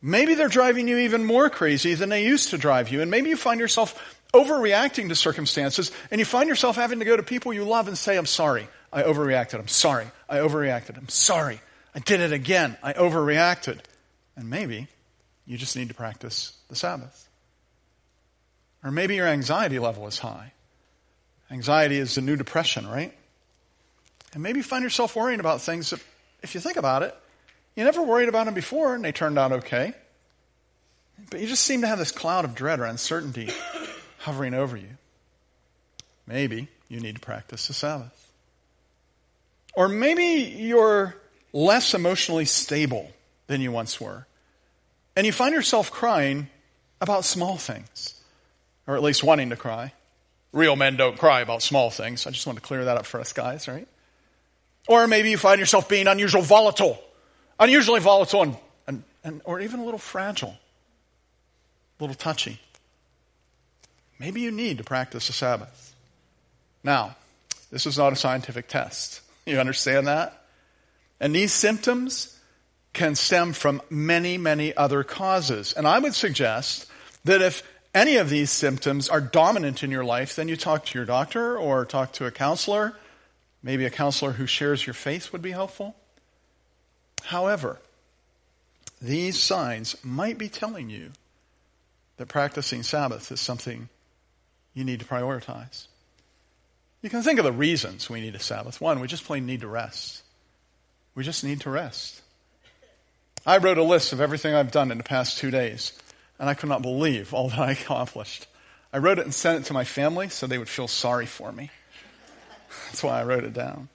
Maybe 0.00 0.34
they're 0.34 0.48
driving 0.48 0.88
you 0.88 0.98
even 0.98 1.24
more 1.24 1.48
crazy 1.48 1.94
than 1.94 2.08
they 2.08 2.24
used 2.24 2.50
to 2.50 2.58
drive 2.58 2.90
you. 2.90 3.02
And 3.02 3.10
maybe 3.10 3.30
you 3.30 3.36
find 3.36 3.60
yourself 3.60 4.18
overreacting 4.34 5.08
to 5.08 5.14
circumstances 5.14 5.92
and 6.10 6.18
you 6.18 6.24
find 6.24 6.48
yourself 6.48 6.74
having 6.76 6.98
to 6.98 7.04
go 7.04 7.16
to 7.16 7.22
people 7.22 7.52
you 7.52 7.64
love 7.64 7.86
and 7.86 7.96
say, 7.96 8.16
I'm 8.16 8.26
sorry. 8.26 8.68
I 8.92 9.04
overreacted. 9.04 9.58
I'm 9.58 9.68
sorry. 9.68 10.06
I 10.28 10.38
overreacted. 10.38 10.98
I'm 10.98 11.08
sorry. 11.08 11.60
I 11.94 12.00
did 12.00 12.20
it 12.20 12.32
again. 12.32 12.76
I 12.82 12.94
overreacted. 12.94 13.78
And 14.36 14.50
maybe 14.50 14.88
you 15.46 15.56
just 15.56 15.76
need 15.76 15.88
to 15.88 15.94
practice 15.94 16.56
the 16.68 16.76
Sabbath. 16.76 17.28
Or 18.82 18.90
maybe 18.90 19.14
your 19.14 19.28
anxiety 19.28 19.78
level 19.78 20.06
is 20.08 20.18
high. 20.18 20.52
Anxiety 21.52 21.98
is 21.98 22.14
the 22.14 22.22
new 22.22 22.34
depression, 22.34 22.88
right? 22.88 23.12
And 24.32 24.42
maybe 24.42 24.60
you 24.60 24.62
find 24.62 24.82
yourself 24.82 25.14
worrying 25.14 25.38
about 25.38 25.60
things 25.60 25.90
that, 25.90 26.02
if 26.42 26.54
you 26.54 26.60
think 26.60 26.78
about 26.78 27.02
it, 27.02 27.14
you 27.76 27.84
never 27.84 28.02
worried 28.02 28.30
about 28.30 28.46
them 28.46 28.54
before 28.54 28.94
and 28.94 29.04
they 29.04 29.12
turned 29.12 29.38
out 29.38 29.52
okay. 29.52 29.92
But 31.30 31.40
you 31.40 31.46
just 31.46 31.64
seem 31.64 31.82
to 31.82 31.86
have 31.86 31.98
this 31.98 32.10
cloud 32.10 32.46
of 32.46 32.54
dread 32.54 32.80
or 32.80 32.84
uncertainty 32.84 33.50
hovering 34.18 34.54
over 34.54 34.78
you. 34.78 34.96
Maybe 36.26 36.68
you 36.88 37.00
need 37.00 37.16
to 37.16 37.20
practice 37.20 37.68
the 37.68 37.74
Sabbath. 37.74 38.30
Or 39.74 39.88
maybe 39.88 40.24
you're 40.58 41.14
less 41.52 41.92
emotionally 41.92 42.46
stable 42.46 43.10
than 43.46 43.60
you 43.60 43.70
once 43.70 44.00
were. 44.00 44.26
And 45.16 45.26
you 45.26 45.32
find 45.32 45.54
yourself 45.54 45.90
crying 45.90 46.48
about 47.00 47.26
small 47.26 47.58
things, 47.58 48.14
or 48.86 48.96
at 48.96 49.02
least 49.02 49.22
wanting 49.22 49.50
to 49.50 49.56
cry. 49.56 49.92
Real 50.52 50.76
men 50.76 50.96
don't 50.96 51.18
cry 51.18 51.40
about 51.40 51.62
small 51.62 51.90
things. 51.90 52.26
I 52.26 52.30
just 52.30 52.46
want 52.46 52.58
to 52.58 52.62
clear 52.62 52.84
that 52.84 52.96
up 52.96 53.06
for 53.06 53.20
us 53.20 53.32
guys, 53.32 53.68
right? 53.68 53.88
Or 54.86 55.06
maybe 55.06 55.30
you 55.30 55.38
find 55.38 55.58
yourself 55.58 55.88
being 55.88 56.06
unusual 56.06 56.42
volatile, 56.42 57.02
unusually 57.58 58.00
volatile, 58.00 58.42
and, 58.42 58.56
and, 58.86 59.02
and, 59.24 59.40
or 59.44 59.60
even 59.60 59.80
a 59.80 59.84
little 59.84 59.98
fragile, 59.98 60.56
a 61.98 62.02
little 62.02 62.16
touchy. 62.16 62.60
Maybe 64.18 64.40
you 64.40 64.50
need 64.50 64.78
to 64.78 64.84
practice 64.84 65.28
the 65.28 65.32
Sabbath. 65.32 65.94
Now, 66.84 67.16
this 67.70 67.86
is 67.86 67.96
not 67.96 68.12
a 68.12 68.16
scientific 68.16 68.68
test. 68.68 69.20
You 69.44 69.58
understand 69.58 70.06
that? 70.06 70.44
And 71.18 71.34
these 71.34 71.52
symptoms 71.52 72.38
can 72.92 73.16
stem 73.16 73.54
from 73.54 73.82
many, 73.90 74.38
many 74.38 74.72
other 74.76 75.02
causes. 75.02 75.72
And 75.72 75.84
I 75.84 75.98
would 75.98 76.14
suggest 76.14 76.86
that 77.24 77.42
if 77.42 77.64
any 77.94 78.16
of 78.16 78.30
these 78.30 78.50
symptoms 78.50 79.08
are 79.08 79.20
dominant 79.20 79.82
in 79.82 79.90
your 79.90 80.04
life, 80.04 80.34
then 80.36 80.48
you 80.48 80.56
talk 80.56 80.86
to 80.86 80.98
your 80.98 81.04
doctor 81.04 81.56
or 81.56 81.84
talk 81.84 82.12
to 82.14 82.26
a 82.26 82.30
counselor. 82.30 82.94
Maybe 83.62 83.84
a 83.84 83.90
counselor 83.90 84.32
who 84.32 84.46
shares 84.46 84.86
your 84.86 84.94
faith 84.94 85.32
would 85.32 85.42
be 85.42 85.50
helpful. 85.50 85.94
However, 87.24 87.78
these 89.00 89.38
signs 89.38 89.96
might 90.04 90.38
be 90.38 90.48
telling 90.48 90.90
you 90.90 91.12
that 92.16 92.28
practicing 92.28 92.82
Sabbath 92.82 93.30
is 93.30 93.40
something 93.40 93.88
you 94.74 94.84
need 94.84 95.00
to 95.00 95.06
prioritize. 95.06 95.86
You 97.02 97.10
can 97.10 97.22
think 97.22 97.38
of 97.38 97.44
the 97.44 97.52
reasons 97.52 98.08
we 98.08 98.20
need 98.20 98.34
a 98.34 98.40
Sabbath. 98.40 98.80
One, 98.80 99.00
we 99.00 99.08
just 99.08 99.24
plain 99.24 99.44
need 99.44 99.60
to 99.62 99.68
rest. 99.68 100.22
We 101.14 101.24
just 101.24 101.44
need 101.44 101.60
to 101.62 101.70
rest. 101.70 102.22
I 103.44 103.58
wrote 103.58 103.78
a 103.78 103.82
list 103.82 104.12
of 104.12 104.20
everything 104.20 104.54
I've 104.54 104.70
done 104.70 104.92
in 104.92 104.98
the 104.98 105.04
past 105.04 105.38
two 105.38 105.50
days, 105.50 105.92
and 106.38 106.48
I 106.48 106.54
could 106.54 106.68
not 106.68 106.82
believe 106.82 107.34
all 107.34 107.48
that 107.48 107.58
I 107.58 107.72
accomplished. 107.72 108.46
I 108.92 108.98
wrote 108.98 109.18
it 109.18 109.24
and 109.24 109.34
sent 109.34 109.64
it 109.64 109.66
to 109.68 109.72
my 109.72 109.84
family 109.84 110.28
so 110.28 110.46
they 110.46 110.58
would 110.58 110.68
feel 110.68 110.88
sorry 110.88 111.26
for 111.26 111.50
me. 111.50 111.70
That's 112.86 113.02
why 113.02 113.20
I 113.20 113.24
wrote 113.24 113.44
it 113.44 113.54
down. 113.54 113.88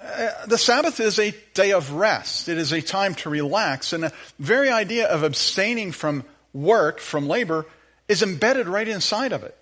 Uh, 0.00 0.46
the 0.46 0.58
Sabbath 0.58 1.00
is 1.00 1.18
a 1.18 1.34
day 1.54 1.72
of 1.72 1.92
rest. 1.92 2.48
It 2.48 2.58
is 2.58 2.72
a 2.72 2.82
time 2.82 3.14
to 3.16 3.30
relax. 3.30 3.92
And 3.92 4.02
the 4.02 4.12
very 4.38 4.70
idea 4.70 5.08
of 5.08 5.22
abstaining 5.22 5.92
from 5.92 6.24
work, 6.52 7.00
from 7.00 7.28
labor, 7.28 7.66
is 8.08 8.22
embedded 8.22 8.68
right 8.68 8.86
inside 8.86 9.32
of 9.32 9.42
it. 9.42 9.56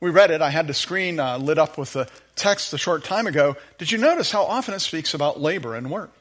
We 0.00 0.10
read 0.10 0.30
it. 0.30 0.42
I 0.42 0.50
had 0.50 0.66
the 0.66 0.74
screen 0.74 1.20
uh, 1.20 1.38
lit 1.38 1.58
up 1.58 1.78
with 1.78 1.92
the 1.92 2.08
text 2.34 2.72
a 2.72 2.78
short 2.78 3.04
time 3.04 3.26
ago. 3.26 3.56
Did 3.78 3.92
you 3.92 3.98
notice 3.98 4.30
how 4.30 4.44
often 4.44 4.74
it 4.74 4.80
speaks 4.80 5.14
about 5.14 5.40
labor 5.40 5.76
and 5.76 5.90
work? 5.90 6.19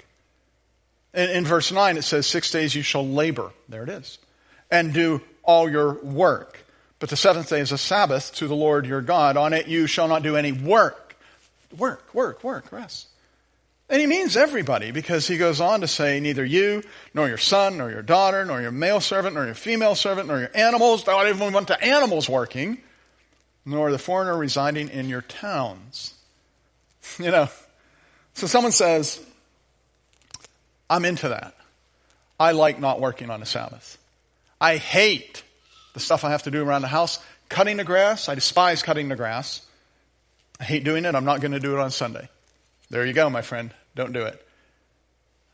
In, 1.14 1.30
in 1.30 1.46
verse 1.46 1.72
9, 1.72 1.98
it 1.98 2.04
says, 2.04 2.28
Six 2.28 2.52
days 2.52 2.76
you 2.76 2.82
shall 2.82 3.08
labor. 3.08 3.52
There 3.68 3.84
it 3.84 3.90
is. 3.90 4.20
And 4.72 4.94
do 4.94 5.22
all 5.44 5.70
your 5.70 5.94
work. 6.04 6.64
But 7.00 7.10
the 7.10 7.18
seventh 7.18 7.50
day 7.50 7.62
is 7.62 7.72
a 7.72 7.78
Sabbath 7.78 8.36
to 8.36 8.48
the 8.48 8.56
Lord 8.56 8.86
your 8.86 9.02
God. 9.02 9.38
On 9.38 9.54
it 9.54 9.68
you 9.68 9.88
shall 9.88 10.08
not 10.08 10.22
do 10.22 10.36
any 10.36 10.52
work. 10.52 11.18
Work, 11.78 12.14
work, 12.14 12.44
work, 12.44 12.72
rest. 12.72 13.08
And 13.90 14.00
he 14.00 14.06
means 14.06 14.38
everybody 14.38 14.92
because 14.92 15.28
he 15.28 15.38
goes 15.38 15.60
on 15.60 15.82
to 15.82 15.88
say, 15.88 16.20
neither 16.20 16.46
you, 16.46 16.84
nor 17.16 17.28
your 17.28 17.40
son, 17.40 17.78
nor 17.78 17.90
your 17.90 18.04
daughter, 18.04 18.46
nor 18.46 18.62
your 18.62 18.72
male 18.72 19.00
servant, 19.00 19.34
nor 19.34 19.46
your 19.46 19.56
female 19.56 19.96
servant, 19.96 20.28
nor 20.28 20.40
your 20.40 20.52
animals, 20.54 21.04
don't 21.04 21.28
even 21.28 21.52
want 21.52 21.70
to 21.70 21.84
animals 21.84 22.30
working, 22.30 22.78
nor 23.66 23.92
the 23.92 23.98
foreigner 23.98 24.38
residing 24.38 24.90
in 24.90 25.10
your 25.10 25.22
towns. 25.22 26.14
You 27.18 27.32
know, 27.32 27.50
so 28.36 28.46
someone 28.46 28.72
says, 28.72 29.20
I'm 30.90 31.06
into 31.06 31.30
that. 31.30 31.56
I 32.40 32.52
like 32.54 32.80
not 32.80 33.02
working 33.02 33.30
on 33.30 33.42
the 33.42 33.46
Sabbath. 33.46 33.98
I 34.62 34.78
hate 34.78 35.44
the 35.94 36.00
stuff 36.00 36.24
I 36.24 36.32
have 36.32 36.44
to 36.44 36.52
do 36.52 36.64
around 36.64 36.82
the 36.82 36.88
house. 36.88 37.20
Cutting 37.50 37.78
the 37.78 37.84
grass, 37.84 38.30
I 38.30 38.36
despise 38.36 38.82
cutting 38.82 39.10
the 39.10 39.16
grass. 39.16 39.66
I 40.60 40.64
hate 40.64 40.84
doing 40.84 41.06
it. 41.06 41.16
I'm 41.16 41.26
not 41.26 41.42
going 41.42 41.52
to 41.52 41.60
do 41.60 41.74
it 41.74 41.80
on 41.80 41.92
Sunday. 41.92 42.30
There 42.90 43.06
you 43.06 43.14
go, 43.14 43.30
my 43.30 43.42
friend. 43.42 43.74
Don't 43.96 44.14
do 44.14 44.22
it. 44.22 44.46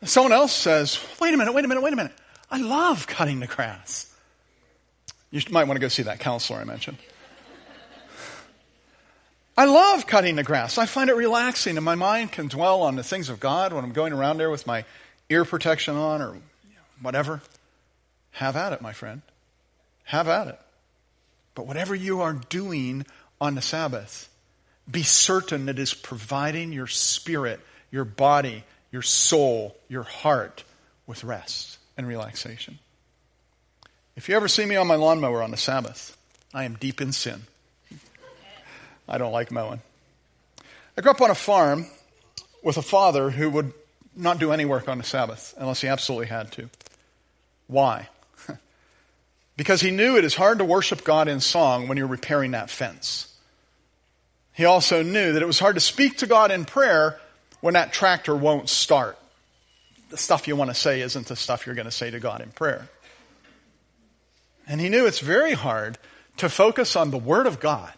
Someone 0.03 0.33
else 0.33 0.51
says, 0.51 0.99
wait 1.19 1.33
a 1.33 1.37
minute, 1.37 1.53
wait 1.53 1.65
a 1.65 1.67
minute, 1.67 1.81
wait 1.81 1.93
a 1.93 1.95
minute. 1.95 2.13
I 2.51 2.59
love 2.59 3.07
cutting 3.07 3.39
the 3.39 3.47
grass. 3.47 4.11
You 5.31 5.41
might 5.49 5.65
want 5.65 5.77
to 5.77 5.81
go 5.81 5.87
see 5.87 6.03
that 6.03 6.19
counselor 6.19 6.59
I 6.59 6.63
mentioned. 6.63 6.97
I 9.57 9.65
love 9.65 10.05
cutting 10.05 10.35
the 10.35 10.43
grass. 10.43 10.77
I 10.77 10.85
find 10.85 11.09
it 11.09 11.15
relaxing, 11.15 11.77
and 11.77 11.85
my 11.85 11.95
mind 11.95 12.31
can 12.31 12.47
dwell 12.47 12.83
on 12.83 12.95
the 12.95 13.03
things 13.03 13.29
of 13.29 13.39
God 13.39 13.73
when 13.73 13.83
I'm 13.83 13.93
going 13.93 14.13
around 14.13 14.37
there 14.37 14.49
with 14.49 14.67
my 14.67 14.85
ear 15.29 15.45
protection 15.45 15.95
on 15.95 16.21
or 16.21 16.37
whatever. 17.01 17.41
Have 18.31 18.55
at 18.55 18.73
it, 18.73 18.81
my 18.81 18.93
friend. 18.93 19.21
Have 20.05 20.27
at 20.27 20.47
it. 20.47 20.59
But 21.55 21.67
whatever 21.67 21.95
you 21.95 22.21
are 22.21 22.33
doing 22.33 23.05
on 23.39 23.55
the 23.55 23.61
Sabbath, 23.61 24.29
be 24.89 25.03
certain 25.03 25.69
it 25.69 25.79
is 25.79 25.93
providing 25.93 26.73
your 26.73 26.87
spirit, 26.87 27.59
your 27.91 28.05
body, 28.05 28.63
your 28.91 29.01
soul, 29.01 29.75
your 29.87 30.03
heart 30.03 30.63
with 31.07 31.23
rest 31.23 31.77
and 31.97 32.07
relaxation. 32.07 32.79
If 34.15 34.29
you 34.29 34.35
ever 34.35 34.47
see 34.47 34.65
me 34.65 34.75
on 34.75 34.87
my 34.87 34.95
lawnmower 34.95 35.41
on 35.41 35.51
the 35.51 35.57
Sabbath, 35.57 36.15
I 36.53 36.63
am 36.65 36.75
deep 36.75 37.01
in 37.01 37.11
sin. 37.11 37.41
I 39.07 39.17
don't 39.17 39.31
like 39.31 39.51
mowing. 39.51 39.81
I 40.97 41.01
grew 41.01 41.11
up 41.11 41.21
on 41.21 41.31
a 41.31 41.35
farm 41.35 41.85
with 42.63 42.77
a 42.77 42.81
father 42.81 43.29
who 43.29 43.49
would 43.49 43.73
not 44.15 44.39
do 44.39 44.51
any 44.51 44.65
work 44.65 44.87
on 44.87 44.97
the 44.97 45.03
Sabbath 45.03 45.53
unless 45.57 45.81
he 45.81 45.87
absolutely 45.87 46.27
had 46.27 46.51
to. 46.53 46.69
Why? 47.67 48.09
because 49.57 49.81
he 49.81 49.91
knew 49.91 50.17
it 50.17 50.25
is 50.25 50.35
hard 50.35 50.59
to 50.59 50.65
worship 50.65 51.03
God 51.03 51.27
in 51.27 51.39
song 51.39 51.87
when 51.87 51.97
you're 51.97 52.07
repairing 52.07 52.51
that 52.51 52.69
fence. 52.69 53.33
He 54.53 54.65
also 54.65 55.03
knew 55.03 55.33
that 55.33 55.41
it 55.41 55.47
was 55.47 55.59
hard 55.59 55.75
to 55.75 55.81
speak 55.81 56.17
to 56.19 56.27
God 56.27 56.49
in 56.51 56.65
prayer 56.65 57.19
when 57.59 57.73
that 57.73 57.91
tractor 57.91 58.35
won't 58.35 58.69
start. 58.69 59.17
The 60.11 60.17
stuff 60.17 60.47
you 60.47 60.55
want 60.55 60.69
to 60.69 60.75
say 60.75 61.01
isn't 61.01 61.27
the 61.27 61.35
stuff 61.35 61.65
you're 61.65 61.75
going 61.75 61.85
to 61.85 61.91
say 61.91 62.09
to 62.11 62.19
God 62.19 62.41
in 62.41 62.51
prayer. 62.51 62.87
And 64.67 64.79
he 64.79 64.87
knew 64.87 65.05
it's 65.05 65.19
very 65.19 65.53
hard 65.53 65.97
to 66.37 66.47
focus 66.47 66.95
on 66.95 67.11
the 67.11 67.17
Word 67.17 67.47
of 67.47 67.59
God 67.59 67.93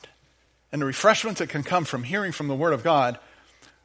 and 0.72 0.82
the 0.82 0.86
refreshment 0.86 1.38
that 1.38 1.50
can 1.50 1.64
come 1.64 1.86
from 1.86 2.04
hearing 2.04 2.32
from 2.32 2.48
the 2.48 2.56
Word 2.56 2.74
of 2.74 2.84
God 2.84 3.20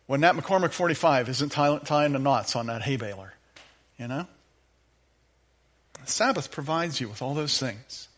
when 0.06 0.20
that 0.22 0.34
McCormick 0.34 0.72
45 0.72 1.28
isn't 1.28 1.50
tying 1.50 2.12
the 2.12 2.18
knots 2.18 2.56
on 2.56 2.66
that 2.66 2.82
hay 2.82 2.96
baler. 2.96 3.34
You 3.98 4.08
know? 4.08 4.26
The 6.04 6.10
Sabbath 6.10 6.50
provides 6.50 7.00
you 7.00 7.08
with 7.08 7.22
all 7.22 7.34
those 7.34 7.58
things. 7.58 8.08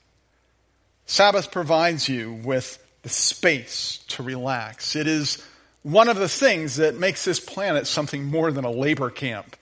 Sabbath 1.06 1.52
provides 1.52 2.08
you 2.08 2.32
with 2.32 2.78
the 3.02 3.10
space 3.10 4.02
to 4.08 4.22
relax. 4.22 4.96
It 4.96 5.06
is 5.06 5.44
one 5.82 6.08
of 6.08 6.16
the 6.16 6.28
things 6.28 6.76
that 6.76 6.96
makes 6.96 7.24
this 7.24 7.38
planet 7.38 7.86
something 7.86 8.24
more 8.24 8.50
than 8.50 8.64
a 8.64 8.70
labor 8.70 9.10
camp, 9.10 9.56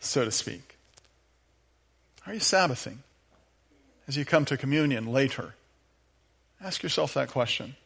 so 0.00 0.24
to 0.24 0.32
speak. 0.32 0.76
Are 2.26 2.34
you 2.34 2.40
Sabbathing 2.40 2.98
as 4.08 4.16
you 4.16 4.24
come 4.24 4.44
to 4.46 4.56
communion 4.56 5.06
later? 5.06 5.54
Ask 6.60 6.82
yourself 6.82 7.14
that 7.14 7.28
question. 7.28 7.76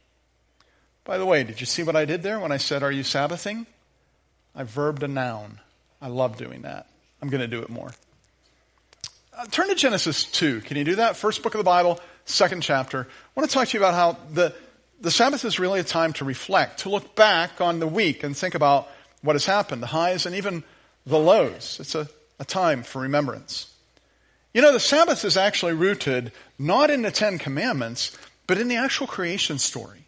By 1.09 1.17
the 1.17 1.25
way, 1.25 1.43
did 1.43 1.59
you 1.59 1.65
see 1.65 1.83
what 1.83 1.97
I 1.97 2.05
did 2.05 2.23
there 2.23 2.39
when 2.39 2.53
I 2.53 2.59
said, 2.59 2.83
Are 2.83 2.93
you 2.93 3.03
Sabbathing? 3.03 3.65
I 4.55 4.65
verbed 4.65 5.03
a 5.03 5.09
noun. 5.09 5.59
I 6.03 6.09
love 6.09 6.37
doing 6.37 6.63
that. 6.63 6.87
I'm 7.23 7.31
going 7.31 7.41
to 7.41 7.49
do 7.49 7.63
it 7.63 7.71
more. 7.71 7.91
Uh, 9.35 9.47
turn 9.47 9.69
to 9.69 9.75
Genesis 9.75 10.25
2. 10.25 10.61
Can 10.61 10.77
you 10.77 10.85
do 10.85 10.97
that? 10.97 11.17
First 11.17 11.43
book 11.43 11.55
of 11.55 11.59
the 11.61 11.65
Bible, 11.65 11.99
second 12.27 12.61
chapter. 12.63 13.09
I 13.09 13.41
want 13.41 13.49
to 13.49 13.55
talk 13.55 13.69
to 13.69 13.79
you 13.79 13.83
about 13.83 13.95
how 13.95 14.19
the, 14.35 14.55
the 15.01 15.11
Sabbath 15.11 15.47
is 15.47 15.59
really 15.59 15.81
a 15.81 15.85
time 15.85 16.13
to 16.15 16.27
reflect, 16.27 16.81
to 16.81 16.91
look 16.91 17.17
back 17.17 17.63
on 17.63 17.81
the 17.81 17.87
week 17.87 18.23
and 18.23 18.37
think 18.37 18.55
about 18.55 18.87
what 19.23 19.35
has 19.35 19.47
happened, 19.47 19.83
the 19.83 19.87
highs 19.87 20.27
and 20.27 20.37
even 20.37 20.63
the 21.07 21.19
lows. 21.19 21.79
It's 21.81 21.95
a, 21.95 22.07
a 22.39 22.45
time 22.45 22.83
for 22.83 23.01
remembrance. 23.01 23.73
You 24.53 24.61
know, 24.61 24.75
the 24.75 24.79
Sabbath 24.79 25.25
is 25.25 25.39
actually 25.39 25.73
rooted 25.73 26.33
not 26.59 26.91
in 26.91 27.01
the 27.01 27.11
Ten 27.11 27.39
Commandments, 27.39 28.15
but 28.47 28.59
in 28.59 28.69
the 28.69 28.77
actual 28.77 29.07
creation 29.07 29.59
story. 29.59 30.05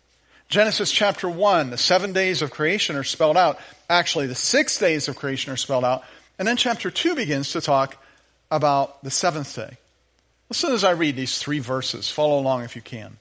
Genesis 0.50 0.90
chapter 0.90 1.28
1, 1.28 1.70
the 1.70 1.78
seven 1.78 2.12
days 2.12 2.42
of 2.42 2.50
creation 2.50 2.96
are 2.96 3.04
spelled 3.04 3.36
out. 3.36 3.60
Actually, 3.88 4.26
the 4.26 4.34
six 4.34 4.78
days 4.78 5.06
of 5.06 5.14
creation 5.14 5.52
are 5.52 5.56
spelled 5.56 5.84
out. 5.84 6.02
And 6.40 6.48
then 6.48 6.56
chapter 6.56 6.90
2 6.90 7.14
begins 7.14 7.52
to 7.52 7.60
talk 7.60 7.96
about 8.50 9.04
the 9.04 9.12
seventh 9.12 9.54
day. 9.54 9.78
Listen 10.48 10.72
as 10.72 10.82
I 10.82 10.90
read 10.90 11.14
these 11.14 11.38
three 11.38 11.60
verses. 11.60 12.10
Follow 12.10 12.40
along 12.40 12.64
if 12.64 12.74
you 12.74 12.82
can. 12.82 13.18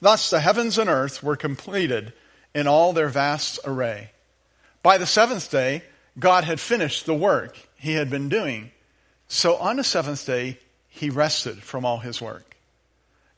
Thus 0.00 0.30
the 0.30 0.40
heavens 0.40 0.76
and 0.76 0.90
earth 0.90 1.22
were 1.22 1.36
completed 1.36 2.12
in 2.52 2.66
all 2.66 2.92
their 2.92 3.08
vast 3.08 3.60
array. 3.64 4.10
By 4.82 4.98
the 4.98 5.06
seventh 5.06 5.48
day, 5.52 5.84
God 6.18 6.42
had 6.42 6.58
finished 6.58 7.06
the 7.06 7.14
work 7.14 7.56
he 7.76 7.92
had 7.92 8.10
been 8.10 8.28
doing. 8.28 8.72
So 9.28 9.54
on 9.54 9.76
the 9.76 9.84
seventh 9.84 10.26
day, 10.26 10.58
he 10.88 11.10
rested 11.10 11.62
from 11.62 11.84
all 11.84 11.98
his 11.98 12.20
work. 12.20 12.47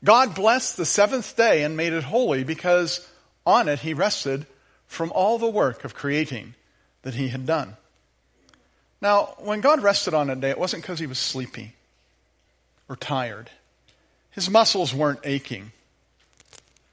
God 0.02 0.34
blessed 0.34 0.76
the 0.76 0.86
seventh 0.86 1.36
day 1.36 1.62
and 1.62 1.76
made 1.76 1.92
it 1.92 2.04
holy 2.04 2.44
because 2.44 3.06
on 3.44 3.68
it 3.68 3.80
he 3.80 3.94
rested 3.94 4.46
from 4.86 5.12
all 5.12 5.38
the 5.38 5.48
work 5.48 5.84
of 5.84 5.94
creating 5.94 6.54
that 7.02 7.14
he 7.14 7.28
had 7.28 7.46
done. 7.46 7.76
Now, 9.00 9.34
when 9.38 9.60
God 9.60 9.82
rested 9.82 10.14
on 10.14 10.28
a 10.28 10.36
day, 10.36 10.50
it 10.50 10.58
wasn't 10.58 10.82
because 10.82 10.98
he 10.98 11.06
was 11.06 11.18
sleepy 11.18 11.74
or 12.88 12.96
tired. 12.96 13.50
His 14.30 14.50
muscles 14.50 14.94
weren't 14.94 15.20
aching. 15.24 15.72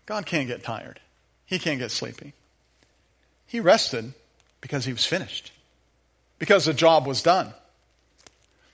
God 0.05 0.25
can't 0.25 0.47
get 0.47 0.63
tired. 0.63 0.99
He 1.45 1.59
can't 1.59 1.79
get 1.79 1.91
sleepy. 1.91 2.33
He 3.45 3.59
rested 3.59 4.13
because 4.61 4.85
he 4.85 4.93
was 4.93 5.05
finished, 5.05 5.51
because 6.39 6.65
the 6.65 6.73
job 6.73 7.05
was 7.05 7.21
done. 7.21 7.53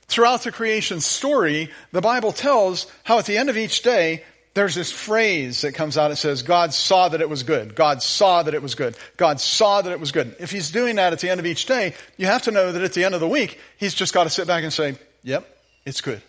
Throughout 0.06 0.42
the 0.42 0.52
creation 0.52 1.00
story, 1.00 1.70
the 1.92 2.00
Bible 2.00 2.32
tells 2.32 2.86
how 3.02 3.18
at 3.18 3.26
the 3.26 3.36
end 3.36 3.50
of 3.50 3.56
each 3.56 3.82
day, 3.82 4.22
there's 4.54 4.76
this 4.76 4.92
phrase 4.92 5.62
that 5.62 5.72
comes 5.72 5.98
out. 5.98 6.12
It 6.12 6.16
says, 6.16 6.42
God 6.42 6.72
saw 6.72 7.08
that 7.08 7.20
it 7.20 7.28
was 7.28 7.42
good. 7.42 7.74
God 7.74 8.02
saw 8.02 8.42
that 8.44 8.54
it 8.54 8.62
was 8.62 8.76
good. 8.76 8.96
God 9.16 9.40
saw 9.40 9.82
that 9.82 9.90
it 9.92 9.98
was 9.98 10.12
good. 10.12 10.36
If 10.38 10.52
he's 10.52 10.70
doing 10.70 10.96
that 10.96 11.12
at 11.12 11.18
the 11.18 11.28
end 11.28 11.40
of 11.40 11.46
each 11.46 11.66
day, 11.66 11.94
you 12.16 12.26
have 12.26 12.42
to 12.42 12.52
know 12.52 12.70
that 12.70 12.82
at 12.82 12.92
the 12.92 13.04
end 13.04 13.14
of 13.14 13.20
the 13.20 13.28
week, 13.28 13.58
he's 13.78 13.94
just 13.94 14.14
got 14.14 14.24
to 14.24 14.30
sit 14.30 14.46
back 14.46 14.62
and 14.62 14.72
say, 14.72 14.96
yep, 15.24 15.44
it's 15.84 16.00
good. 16.00 16.22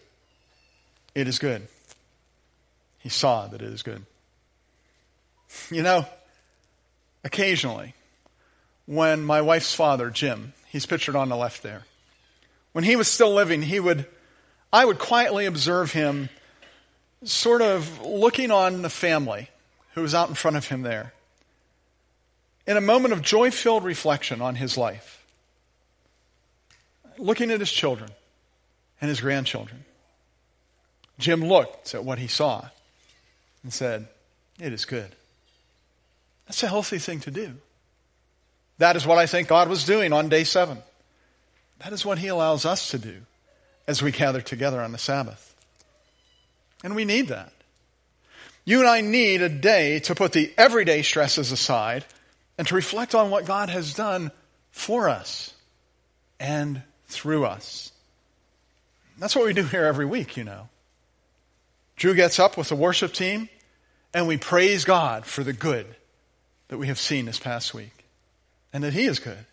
It 1.13 1.27
is 1.27 1.37
good. 1.37 1.67
He 2.99 3.09
saw 3.09 3.45
that 3.47 3.61
it 3.61 3.71
is 3.71 3.83
good. 3.83 4.03
You 5.71 5.83
know, 5.83 6.05
occasionally, 7.23 7.93
when 8.87 9.23
my 9.23 9.41
wife's 9.41 9.73
father, 9.73 10.09
Jim, 10.09 10.53
he's 10.67 10.85
pictured 10.85 11.15
on 11.15 11.29
the 11.29 11.37
left 11.37 11.63
there, 11.63 11.83
when 12.75 12.83
he 12.83 12.97
was 12.97 13.07
still 13.07 13.33
living, 13.33 13.61
he 13.61 13.79
would, 13.79 14.05
I 14.73 14.83
would 14.83 14.99
quietly 14.99 15.45
observe 15.45 15.93
him 15.93 16.27
sort 17.23 17.61
of 17.61 18.01
looking 18.01 18.51
on 18.51 18.81
the 18.81 18.89
family 18.89 19.49
who 19.93 20.01
was 20.01 20.13
out 20.13 20.27
in 20.27 20.35
front 20.35 20.57
of 20.57 20.67
him 20.67 20.81
there 20.81 21.13
in 22.67 22.75
a 22.75 22.81
moment 22.81 23.13
of 23.13 23.21
joy 23.21 23.49
filled 23.49 23.85
reflection 23.85 24.41
on 24.41 24.55
his 24.55 24.77
life, 24.77 25.25
looking 27.17 27.49
at 27.49 27.61
his 27.61 27.71
children 27.71 28.09
and 28.99 29.07
his 29.07 29.21
grandchildren. 29.21 29.85
Jim 31.17 31.45
looked 31.45 31.95
at 31.95 32.03
what 32.03 32.19
he 32.19 32.27
saw 32.27 32.67
and 33.63 33.71
said, 33.71 34.05
It 34.59 34.73
is 34.73 34.83
good. 34.83 35.15
That's 36.45 36.61
a 36.61 36.67
healthy 36.67 36.99
thing 36.99 37.21
to 37.21 37.31
do. 37.31 37.53
That 38.79 38.97
is 38.97 39.07
what 39.07 39.17
I 39.17 39.27
think 39.27 39.47
God 39.47 39.69
was 39.69 39.85
doing 39.85 40.11
on 40.11 40.27
day 40.27 40.43
seven. 40.43 40.79
That 41.79 41.93
is 41.93 42.05
what 42.05 42.17
He 42.17 42.27
allows 42.27 42.65
us 42.65 42.91
to 42.91 42.97
do 42.97 43.21
as 43.87 44.01
we 44.01 44.11
gather 44.11 44.41
together 44.41 44.81
on 44.81 44.91
the 44.91 44.97
Sabbath. 44.97 45.55
And 46.83 46.95
we 46.95 47.05
need 47.05 47.29
that. 47.29 47.51
You 48.63 48.79
and 48.79 48.87
I 48.87 49.01
need 49.01 49.41
a 49.41 49.49
day 49.49 49.99
to 49.99 50.15
put 50.15 50.31
the 50.31 50.51
everyday 50.57 51.03
stresses 51.03 51.51
aside 51.51 52.03
and 52.57 52.67
to 52.67 52.75
reflect 52.75 53.13
on 53.13 53.29
what 53.29 53.45
God 53.45 53.69
has 53.69 53.93
done 53.93 54.31
for 54.71 55.07
us 55.07 55.53
and 56.39 56.81
through 57.07 57.45
us. 57.45 57.91
That's 59.17 59.35
what 59.35 59.45
we 59.45 59.53
do 59.53 59.63
here 59.63 59.85
every 59.85 60.05
week, 60.05 60.35
you 60.35 60.43
know. 60.43 60.67
Drew 61.95 62.13
gets 62.13 62.39
up 62.39 62.57
with 62.57 62.69
the 62.69 62.75
worship 62.75 63.13
team 63.13 63.49
and 64.13 64.27
we 64.27 64.37
praise 64.37 64.83
God 64.83 65.25
for 65.25 65.43
the 65.43 65.53
good 65.53 65.85
that 66.67 66.77
we 66.77 66.87
have 66.87 66.99
seen 66.99 67.25
this 67.25 67.39
past 67.39 67.73
week 67.73 68.05
and 68.73 68.83
that 68.83 68.93
He 68.93 69.05
is 69.05 69.19
good. 69.19 69.45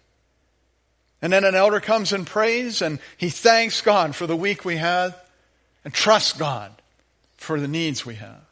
And 1.22 1.32
then 1.32 1.44
an 1.44 1.54
elder 1.54 1.80
comes 1.80 2.12
and 2.12 2.26
prays 2.26 2.82
and 2.82 2.98
he 3.16 3.30
thanks 3.30 3.80
God 3.80 4.14
for 4.16 4.26
the 4.26 4.36
week 4.36 4.64
we 4.64 4.76
had 4.76 5.14
and 5.84 5.94
trusts 5.94 6.32
God 6.32 6.72
for 7.36 7.60
the 7.60 7.68
needs 7.68 8.04
we 8.04 8.16
have. 8.16 8.42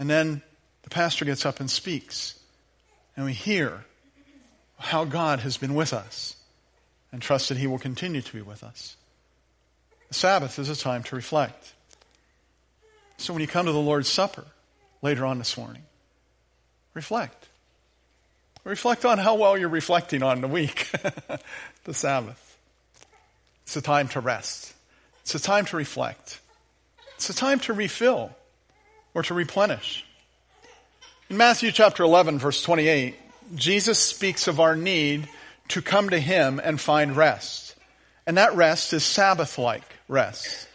And 0.00 0.10
then 0.10 0.42
the 0.82 0.90
pastor 0.90 1.24
gets 1.24 1.46
up 1.46 1.60
and 1.60 1.70
speaks 1.70 2.38
and 3.16 3.24
we 3.24 3.32
hear 3.32 3.84
how 4.78 5.04
God 5.04 5.40
has 5.40 5.56
been 5.56 5.74
with 5.74 5.92
us 5.92 6.36
and 7.12 7.22
trust 7.22 7.48
that 7.48 7.58
he 7.58 7.66
will 7.66 7.78
continue 7.78 8.20
to 8.20 8.32
be 8.32 8.42
with 8.42 8.62
us. 8.62 8.96
The 10.08 10.14
Sabbath 10.14 10.58
is 10.58 10.68
a 10.68 10.76
time 10.76 11.02
to 11.04 11.16
reflect. 11.16 11.74
So 13.16 13.32
when 13.32 13.42
you 13.42 13.48
come 13.48 13.66
to 13.66 13.72
the 13.72 13.78
Lord's 13.78 14.08
Supper 14.08 14.44
later 15.02 15.24
on 15.24 15.38
this 15.38 15.56
morning, 15.56 15.82
reflect. 16.94 17.47
Reflect 18.68 19.06
on 19.06 19.16
how 19.16 19.36
well 19.36 19.56
you're 19.56 19.70
reflecting 19.70 20.22
on 20.22 20.42
the 20.42 20.46
week, 20.46 20.90
the 21.84 21.94
Sabbath. 21.94 22.58
It's 23.62 23.76
a 23.76 23.80
time 23.80 24.08
to 24.08 24.20
rest. 24.20 24.74
It's 25.22 25.34
a 25.34 25.40
time 25.40 25.64
to 25.66 25.78
reflect. 25.78 26.38
It's 27.14 27.30
a 27.30 27.34
time 27.34 27.60
to 27.60 27.72
refill 27.72 28.30
or 29.14 29.22
to 29.22 29.32
replenish. 29.32 30.04
In 31.30 31.38
Matthew 31.38 31.72
chapter 31.72 32.02
11, 32.02 32.38
verse 32.38 32.62
28, 32.62 33.14
Jesus 33.54 33.98
speaks 33.98 34.48
of 34.48 34.60
our 34.60 34.76
need 34.76 35.30
to 35.68 35.80
come 35.80 36.10
to 36.10 36.20
Him 36.20 36.60
and 36.62 36.78
find 36.78 37.16
rest. 37.16 37.74
And 38.26 38.36
that 38.36 38.54
rest 38.54 38.92
is 38.92 39.02
Sabbath 39.02 39.56
like 39.56 39.96
rest. 40.08 40.68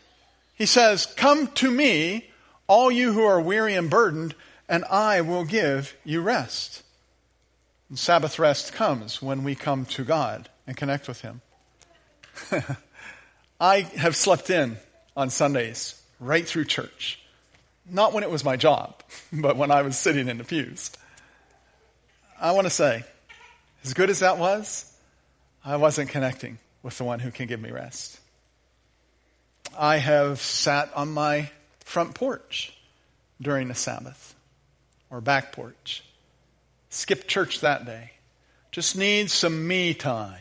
He 0.55 0.65
says, 0.65 1.05
Come 1.05 1.45
to 1.45 1.69
me, 1.69 2.27
all 2.65 2.91
you 2.91 3.13
who 3.13 3.23
are 3.23 3.39
weary 3.39 3.75
and 3.75 3.87
burdened, 3.87 4.33
and 4.67 4.83
I 4.85 5.21
will 5.21 5.45
give 5.45 5.95
you 6.03 6.21
rest. 6.21 6.82
And 7.93 7.99
Sabbath 7.99 8.39
rest 8.39 8.73
comes 8.73 9.21
when 9.21 9.43
we 9.43 9.53
come 9.53 9.85
to 9.85 10.03
God 10.03 10.49
and 10.65 10.75
connect 10.75 11.07
with 11.07 11.21
Him. 11.21 11.41
I 13.61 13.81
have 13.81 14.15
slept 14.15 14.49
in 14.49 14.77
on 15.15 15.29
Sundays 15.29 16.01
right 16.19 16.43
through 16.43 16.65
church. 16.65 17.19
Not 17.87 18.11
when 18.11 18.23
it 18.23 18.31
was 18.31 18.43
my 18.43 18.55
job, 18.57 19.03
but 19.31 19.57
when 19.57 19.69
I 19.69 19.83
was 19.83 19.95
sitting 19.95 20.27
in 20.27 20.39
the 20.39 20.43
pews. 20.43 20.89
I 22.41 22.53
want 22.53 22.65
to 22.65 22.71
say, 22.71 23.03
as 23.83 23.93
good 23.93 24.09
as 24.09 24.21
that 24.21 24.39
was, 24.39 24.91
I 25.63 25.75
wasn't 25.75 26.09
connecting 26.09 26.57
with 26.81 26.97
the 26.97 27.03
one 27.03 27.19
who 27.19 27.29
can 27.29 27.45
give 27.45 27.61
me 27.61 27.69
rest. 27.69 28.19
I 29.77 29.97
have 29.97 30.41
sat 30.41 30.91
on 30.95 31.11
my 31.11 31.51
front 31.81 32.15
porch 32.15 32.75
during 33.39 33.67
the 33.67 33.75
Sabbath 33.75 34.33
or 35.11 35.21
back 35.21 35.51
porch 35.51 36.03
skip 36.93 37.27
church 37.27 37.61
that 37.61 37.85
day. 37.85 38.11
Just 38.71 38.97
need 38.97 39.29
some 39.29 39.67
me 39.67 39.93
time. 39.93 40.39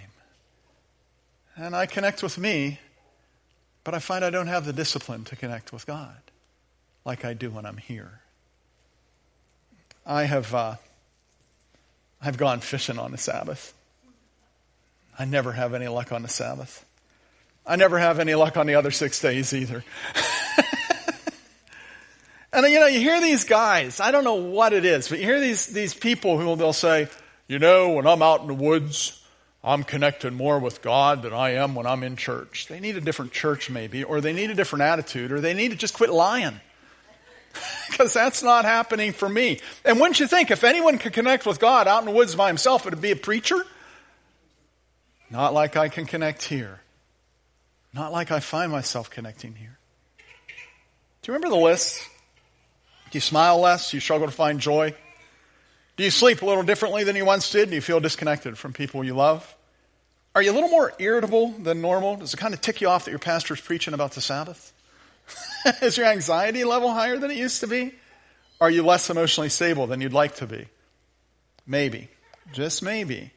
And 1.57 1.77
I 1.77 1.87
connect 1.87 2.23
with 2.23 2.38
me, 2.38 2.81
but 3.85 3.95
I 3.95 3.99
find 3.99 4.25
I 4.25 4.31
don't 4.31 4.47
have 4.47 4.65
the 4.65 4.73
discipline 4.73 5.25
to 5.25 5.37
connect 5.37 5.73
with 5.73 5.87
God 5.87 6.17
like 7.05 7.25
I 7.25 7.35
do 7.35 7.51
when 7.51 7.67
I'm 7.67 7.77
here. 7.77 8.21
I 10.07 10.25
have 10.25 10.55
uh, 10.55 10.77
I've 12.21 12.38
gone 12.38 12.61
fishing 12.61 12.99
on 12.99 13.12
the 13.12 13.19
Sabbath. 13.19 13.75
I 15.19 15.25
never 15.25 15.53
have 15.53 15.75
any 15.75 15.88
luck 15.88 16.12
on 16.12 16.23
the 16.23 16.29
Sabbath. 16.29 16.85
I 17.67 17.77
never 17.77 17.99
have 17.99 18.19
any 18.19 18.35
luck 18.35 18.57
on 18.57 18.67
the 18.67 18.75
other 18.77 18.91
six 18.91 19.21
days 19.21 19.53
either. 19.53 19.85
And 22.53 22.67
you 22.67 22.81
know, 22.81 22.87
you 22.87 23.01
hear 23.01 23.21
these 23.21 23.45
guys, 23.45 23.99
I 23.99 24.11
don't 24.11 24.25
know 24.25 24.35
what 24.35 24.73
it 24.73 24.85
is, 24.85 25.09
but 25.09 25.19
you 25.19 25.25
hear 25.25 25.41
these, 25.41 25.67
these 25.67 25.95
people 25.95 26.38
who 26.38 26.55
they'll 26.57 26.75
say, 26.75 27.09
you 27.49 27.59
know, 27.59 27.93
when 27.93 28.07
I'm 28.07 28.21
out 28.21 28.43
in 28.43 28.47
the 28.47 28.55
woods, 28.55 29.23
I'm 29.65 29.85
connected 29.85 30.33
more 30.33 30.59
with 30.59 30.83
God 30.83 31.23
than 31.23 31.33
I 31.33 31.53
am 31.53 31.75
when 31.75 31.87
I'm 31.87 32.03
in 32.03 32.17
church. 32.17 32.67
They 32.69 32.81
need 32.81 32.97
a 32.97 33.01
different 33.01 33.33
church 33.33 33.71
maybe, 33.71 34.05
or 34.05 34.21
they 34.21 34.33
need 34.33 34.51
a 34.51 34.55
different 34.55 34.83
attitude, 34.83 35.33
or 35.33 35.41
they 35.41 35.55
need 35.55 35.71
to 35.71 35.77
just 35.77 35.95
quit 35.95 36.11
lying. 36.11 36.61
Because 37.91 38.15
that's 38.15 38.43
not 38.43 38.65
happening 38.65 39.12
for 39.12 39.29
me. 39.29 39.61
And 39.85 40.01
wouldn't 40.01 40.19
you 40.19 40.27
think 40.27 40.51
if 40.51 40.65
anyone 40.65 40.97
could 40.97 41.12
connect 41.12 41.45
with 41.45 41.61
God 41.61 41.87
out 41.87 41.99
in 41.99 42.07
the 42.07 42.11
woods 42.11 42.35
by 42.35 42.47
himself, 42.47 42.87
it 42.87 42.95
would 42.95 43.03
be 43.03 43.11
a 43.11 43.17
preacher? 43.17 43.62
Not 45.31 45.53
like 45.53 45.77
I 45.77 45.91
can 45.91 46.07
connect 46.07 46.43
here. 46.45 46.81
Not 47.93 48.11
like 48.11 48.31
I 48.31 48.41
find 48.41 48.73
myself 48.73 49.11
connecting 49.11 49.55
here. 49.55 49.79
Do 51.21 51.31
you 51.31 51.35
remember 51.35 51.55
the 51.55 51.62
list? 51.62 52.09
Do 53.12 53.18
you 53.18 53.20
smile 53.20 53.61
less? 53.61 53.90
Do 53.90 53.98
you 53.98 54.01
struggle 54.01 54.27
to 54.27 54.33
find 54.33 54.59
joy? 54.59 54.94
Do 55.98 56.05
you 56.05 56.11
sleep 56.11 56.40
a 56.40 56.46
little 56.46 56.62
differently 56.62 57.05
than 57.05 57.14
you 57.14 57.27
once 57.27 57.51
did? 57.51 57.68
Do 57.68 57.75
you 57.75 57.83
feel 57.83 58.01
disconnected 58.01 58.57
from 58.57 58.72
people 58.72 59.05
you 59.05 59.14
love? 59.14 59.55
Are 60.35 60.40
you 60.40 60.51
a 60.51 60.55
little 60.55 60.70
more 60.70 60.94
irritable 60.98 61.51
than 61.51 61.83
normal? 61.83 62.16
Does 62.16 62.33
it 62.33 62.38
kind 62.38 62.55
of 62.55 62.62
tick 62.62 62.81
you 62.81 62.88
off 62.88 63.05
that 63.05 63.11
your 63.11 63.18
pastor's 63.20 63.61
preaching 63.61 63.92
about 63.92 64.12
the 64.12 64.22
Sabbath? 64.22 64.72
Is 65.83 65.98
your 65.98 66.07
anxiety 66.07 66.64
level 66.64 66.90
higher 66.90 67.18
than 67.18 67.31
it 67.31 67.37
used 67.37 67.61
to 67.61 67.66
be? 67.66 67.92
Are 68.62 68.70
you 68.70 68.83
less 68.83 69.11
emotionally 69.11 69.51
stable 69.51 69.87
than 69.87 70.01
you'd 70.01 70.14
like 70.14 70.37
to 70.37 70.46
be? 70.46 70.68
Maybe, 71.66 72.09
just 72.53 72.83
maybe, 72.83 73.31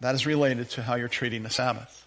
that 0.00 0.14
is 0.14 0.26
related 0.26 0.70
to 0.70 0.82
how 0.82 0.96
you're 0.96 1.08
treating 1.08 1.44
the 1.44 1.50
Sabbath. 1.50 2.04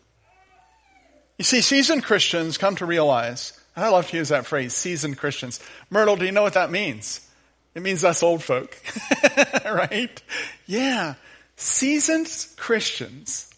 You 1.38 1.46
see, 1.46 1.62
seasoned 1.62 2.04
Christians 2.04 2.58
come 2.58 2.76
to 2.76 2.86
realize, 2.86 3.58
I 3.78 3.90
love 3.90 4.08
to 4.08 4.18
use 4.18 4.30
that 4.30 4.48
phrase, 4.48 4.74
seasoned 4.74 5.18
Christians. 5.18 5.60
Myrtle, 5.90 6.16
do 6.16 6.26
you 6.26 6.32
know 6.32 6.42
what 6.42 6.54
that 6.54 6.72
means? 6.72 7.22
It 7.76 7.84
means 7.84 8.04
us 8.04 8.24
old 8.24 8.44
folk, 8.44 8.76
right? 9.66 10.22
Yeah. 10.66 11.14
Seasoned 11.58 12.28
Christians 12.58 13.54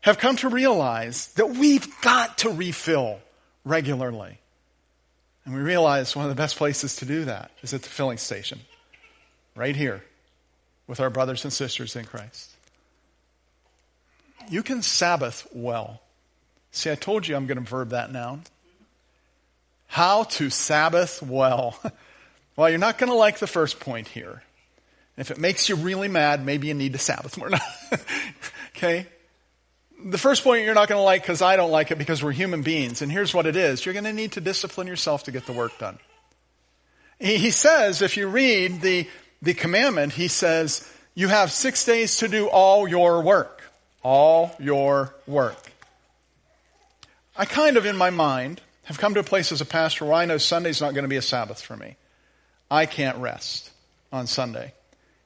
have 0.00 0.18
come 0.18 0.36
to 0.36 0.48
realize 0.48 1.28
that 1.34 1.50
we've 1.50 1.88
got 2.00 2.38
to 2.38 2.50
refill 2.50 3.20
regularly. 3.64 4.38
And 5.44 5.54
we 5.54 5.60
realize 5.60 6.16
one 6.16 6.24
of 6.24 6.30
the 6.30 6.40
best 6.40 6.56
places 6.56 6.96
to 6.96 7.04
do 7.04 7.26
that 7.26 7.52
is 7.62 7.72
at 7.72 7.82
the 7.82 7.88
filling 7.88 8.18
station, 8.18 8.60
right 9.54 9.76
here, 9.76 10.02
with 10.88 10.98
our 10.98 11.10
brothers 11.10 11.44
and 11.44 11.52
sisters 11.52 11.94
in 11.94 12.04
Christ. 12.04 12.50
You 14.48 14.64
can 14.64 14.82
Sabbath 14.82 15.46
well. 15.52 16.00
See, 16.72 16.90
I 16.90 16.96
told 16.96 17.28
you 17.28 17.36
I'm 17.36 17.46
going 17.46 17.62
to 17.62 17.68
verb 17.68 17.90
that 17.90 18.12
noun. 18.12 18.42
How 19.90 20.24
to 20.24 20.50
Sabbath 20.50 21.22
well. 21.22 21.78
well, 22.56 22.70
you're 22.70 22.78
not 22.78 22.96
going 22.96 23.10
to 23.10 23.16
like 23.16 23.38
the 23.38 23.46
first 23.46 23.80
point 23.80 24.08
here. 24.08 24.42
If 25.16 25.30
it 25.30 25.38
makes 25.38 25.68
you 25.68 25.76
really 25.76 26.08
mad, 26.08 26.44
maybe 26.44 26.68
you 26.68 26.74
need 26.74 26.94
to 26.94 26.98
Sabbath 26.98 27.36
more. 27.36 27.50
okay? 28.76 29.06
the 30.04 30.18
first 30.18 30.44
point 30.44 30.64
you're 30.64 30.74
not 30.74 30.88
going 30.88 30.98
to 30.98 31.02
like 31.02 31.22
because 31.22 31.42
I 31.42 31.56
don't 31.56 31.70
like 31.70 31.90
it 31.90 31.98
because 31.98 32.22
we're 32.22 32.32
human 32.32 32.62
beings. 32.62 33.02
And 33.02 33.10
here's 33.10 33.34
what 33.34 33.46
it 33.46 33.56
is. 33.56 33.84
You're 33.84 33.92
going 33.92 34.04
to 34.04 34.12
need 34.12 34.32
to 34.32 34.40
discipline 34.40 34.86
yourself 34.86 35.24
to 35.24 35.32
get 35.32 35.46
the 35.46 35.52
work 35.52 35.78
done. 35.78 35.98
He, 37.18 37.50
says, 37.50 38.00
if 38.00 38.16
you 38.16 38.28
read 38.28 38.80
the, 38.80 39.06
the 39.42 39.52
commandment, 39.52 40.14
he 40.14 40.28
says, 40.28 40.90
you 41.14 41.28
have 41.28 41.52
six 41.52 41.84
days 41.84 42.16
to 42.18 42.28
do 42.28 42.46
all 42.48 42.88
your 42.88 43.20
work. 43.20 43.62
All 44.02 44.56
your 44.58 45.14
work. 45.26 45.70
I 47.36 47.44
kind 47.44 47.76
of, 47.76 47.84
in 47.84 47.96
my 47.96 48.08
mind, 48.08 48.62
have 48.90 48.98
come 48.98 49.14
to 49.14 49.20
a 49.20 49.24
place 49.24 49.52
as 49.52 49.60
a 49.60 49.66
pastor 49.66 50.04
where 50.04 50.14
I 50.14 50.26
know 50.26 50.38
Sunday's 50.38 50.80
not 50.80 50.94
going 50.94 51.04
to 51.04 51.08
be 51.08 51.16
a 51.16 51.22
Sabbath 51.22 51.60
for 51.60 51.76
me. 51.76 51.96
I 52.70 52.86
can't 52.86 53.18
rest 53.18 53.70
on 54.12 54.26
Sunday. 54.26 54.74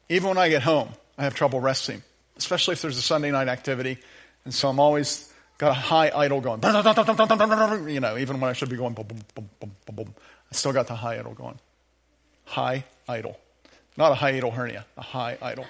Even 0.09 0.29
when 0.29 0.39
I 0.39 0.49
get 0.49 0.63
home, 0.63 0.91
I 1.19 1.25
have 1.25 1.35
trouble 1.35 1.61
resting, 1.61 2.03
especially 2.37 2.73
if 2.73 2.83
there's 2.83 2.99
a 2.99 3.03
Sunday 3.03 3.31
night 3.31 3.49
activity 3.49 3.99
and 4.45 4.53
so 4.53 4.69
I'm 4.69 4.79
always 4.79 5.33
got 5.59 5.71
a 5.71 5.75
high 5.75 6.11
idle 6.15 6.41
going. 6.41 6.61
You 7.89 8.01
know, 8.01 8.19
even 8.19 8.41
when 8.41 8.51
I 8.51 8.53
should 8.53 8.69
be 8.69 8.77
going 8.77 8.93
boom, 8.93 9.07
boom, 9.07 9.49
boom, 9.59 9.71
boom, 9.87 9.97
boom. 9.97 10.15
I 10.51 10.55
still 10.55 10.73
got 10.73 10.87
the 10.87 10.95
high 10.95 11.19
idle 11.19 11.33
going. 11.33 11.59
High 12.45 12.85
idle. 13.09 13.39
Not 13.97 14.13
a 14.13 14.15
hiatal 14.15 14.53
hernia, 14.53 14.85
a 14.97 15.03
high 15.03 15.39
idle. 15.41 15.67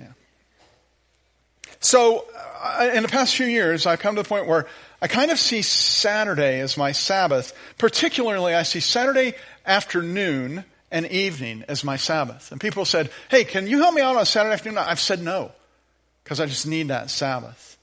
Yeah. 0.00 0.06
So, 1.80 2.26
uh, 2.62 2.90
in 2.94 3.02
the 3.02 3.08
past 3.08 3.36
few 3.36 3.46
years, 3.46 3.86
I've 3.86 3.98
come 3.98 4.14
to 4.16 4.22
the 4.22 4.28
point 4.28 4.46
where 4.46 4.66
I 5.02 5.08
kind 5.08 5.32
of 5.32 5.38
see 5.40 5.62
Saturday 5.62 6.60
as 6.60 6.76
my 6.76 6.92
Sabbath. 6.92 7.52
Particularly, 7.76 8.54
I 8.54 8.62
see 8.62 8.78
Saturday 8.78 9.34
afternoon 9.66 10.64
and 10.92 11.06
evening 11.06 11.64
as 11.66 11.82
my 11.82 11.96
Sabbath. 11.96 12.52
And 12.52 12.60
people 12.60 12.84
said, 12.84 13.10
hey, 13.28 13.42
can 13.42 13.66
you 13.66 13.80
help 13.80 13.94
me 13.94 14.00
out 14.00 14.16
on 14.16 14.24
Saturday 14.24 14.54
afternoon? 14.54 14.78
I've 14.78 15.00
said 15.00 15.20
no, 15.20 15.50
because 16.22 16.38
I 16.38 16.46
just 16.46 16.68
need 16.68 16.88
that 16.88 17.10
Sabbath. 17.10 17.76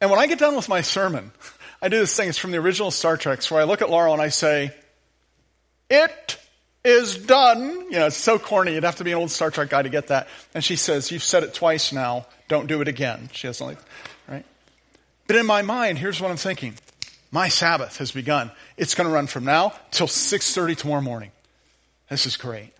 And 0.00 0.08
when 0.08 0.20
I 0.20 0.28
get 0.28 0.38
done 0.38 0.54
with 0.54 0.68
my 0.68 0.82
sermon, 0.82 1.32
I 1.82 1.88
do 1.88 1.98
this 1.98 2.16
thing, 2.16 2.28
it's 2.28 2.38
from 2.38 2.52
the 2.52 2.58
original 2.58 2.92
Star 2.92 3.16
Trek, 3.16 3.42
where 3.46 3.60
I 3.60 3.64
look 3.64 3.82
at 3.82 3.90
Laurel 3.90 4.12
and 4.12 4.22
I 4.22 4.28
say, 4.28 4.72
It 5.90 6.38
is 6.84 7.16
done. 7.16 7.90
You 7.90 7.98
know, 7.98 8.06
it's 8.06 8.16
so 8.16 8.38
corny. 8.38 8.74
You'd 8.74 8.84
have 8.84 8.96
to 8.96 9.04
be 9.04 9.10
an 9.10 9.18
old 9.18 9.32
Star 9.32 9.50
Trek 9.50 9.70
guy 9.70 9.82
to 9.82 9.88
get 9.88 10.08
that. 10.08 10.28
And 10.54 10.62
she 10.62 10.76
says, 10.76 11.10
You've 11.10 11.24
said 11.24 11.42
it 11.42 11.54
twice 11.54 11.92
now. 11.92 12.26
Don't 12.46 12.68
do 12.68 12.80
it 12.82 12.86
again. 12.86 13.30
She 13.32 13.48
doesn't 13.48 13.66
like, 13.66 13.78
But 15.32 15.38
in 15.38 15.46
my 15.46 15.62
mind, 15.62 15.96
here's 15.96 16.20
what 16.20 16.30
I'm 16.30 16.36
thinking. 16.36 16.74
My 17.30 17.48
Sabbath 17.48 17.96
has 17.96 18.12
begun. 18.12 18.50
It's 18.76 18.94
going 18.94 19.08
to 19.08 19.14
run 19.14 19.26
from 19.26 19.46
now 19.46 19.72
till 19.90 20.06
6.30 20.06 20.76
tomorrow 20.76 21.00
morning. 21.00 21.30
This 22.10 22.26
is 22.26 22.36
great. 22.36 22.70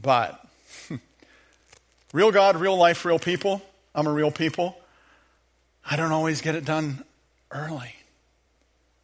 But, 0.00 0.40
real 2.12 2.30
God, 2.30 2.54
real 2.54 2.76
life, 2.76 3.04
real 3.04 3.18
people. 3.18 3.62
I'm 3.96 4.06
a 4.06 4.12
real 4.12 4.30
people. 4.30 4.78
I 5.84 5.96
don't 5.96 6.12
always 6.12 6.40
get 6.40 6.54
it 6.54 6.64
done 6.64 7.02
early. 7.50 7.96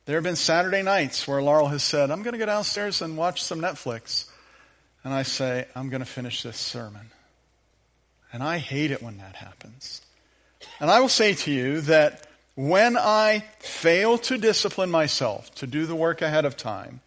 There 0.04 0.14
have 0.14 0.22
been 0.22 0.36
Saturday 0.36 0.84
nights 0.84 1.26
where 1.26 1.42
Laurel 1.42 1.66
has 1.66 1.82
said, 1.82 2.12
I'm 2.12 2.22
going 2.22 2.34
to 2.34 2.38
go 2.38 2.46
downstairs 2.46 3.02
and 3.02 3.16
watch 3.16 3.42
some 3.42 3.60
Netflix. 3.60 4.30
And 5.02 5.12
I 5.12 5.24
say, 5.24 5.66
I'm 5.74 5.88
going 5.88 5.98
to 5.98 6.06
finish 6.06 6.44
this 6.44 6.58
sermon. 6.58 7.10
And 8.32 8.40
I 8.40 8.58
hate 8.58 8.92
it 8.92 9.02
when 9.02 9.18
that 9.18 9.34
happens. 9.34 10.00
And 10.78 10.92
I 10.92 11.00
will 11.00 11.08
say 11.08 11.34
to 11.34 11.50
you 11.50 11.80
that 11.82 12.25
when 12.56 12.96
I 12.96 13.44
fail 13.60 14.18
to 14.18 14.38
discipline 14.38 14.90
myself 14.90 15.54
to 15.56 15.66
do 15.66 15.86
the 15.86 15.94
work 15.94 16.22
ahead 16.22 16.44
of 16.44 16.56
time, 16.56 17.00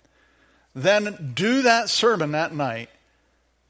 then 0.75 1.33
do 1.33 1.63
that 1.63 1.89
sermon 1.89 2.31
that 2.31 2.53
night 2.53 2.89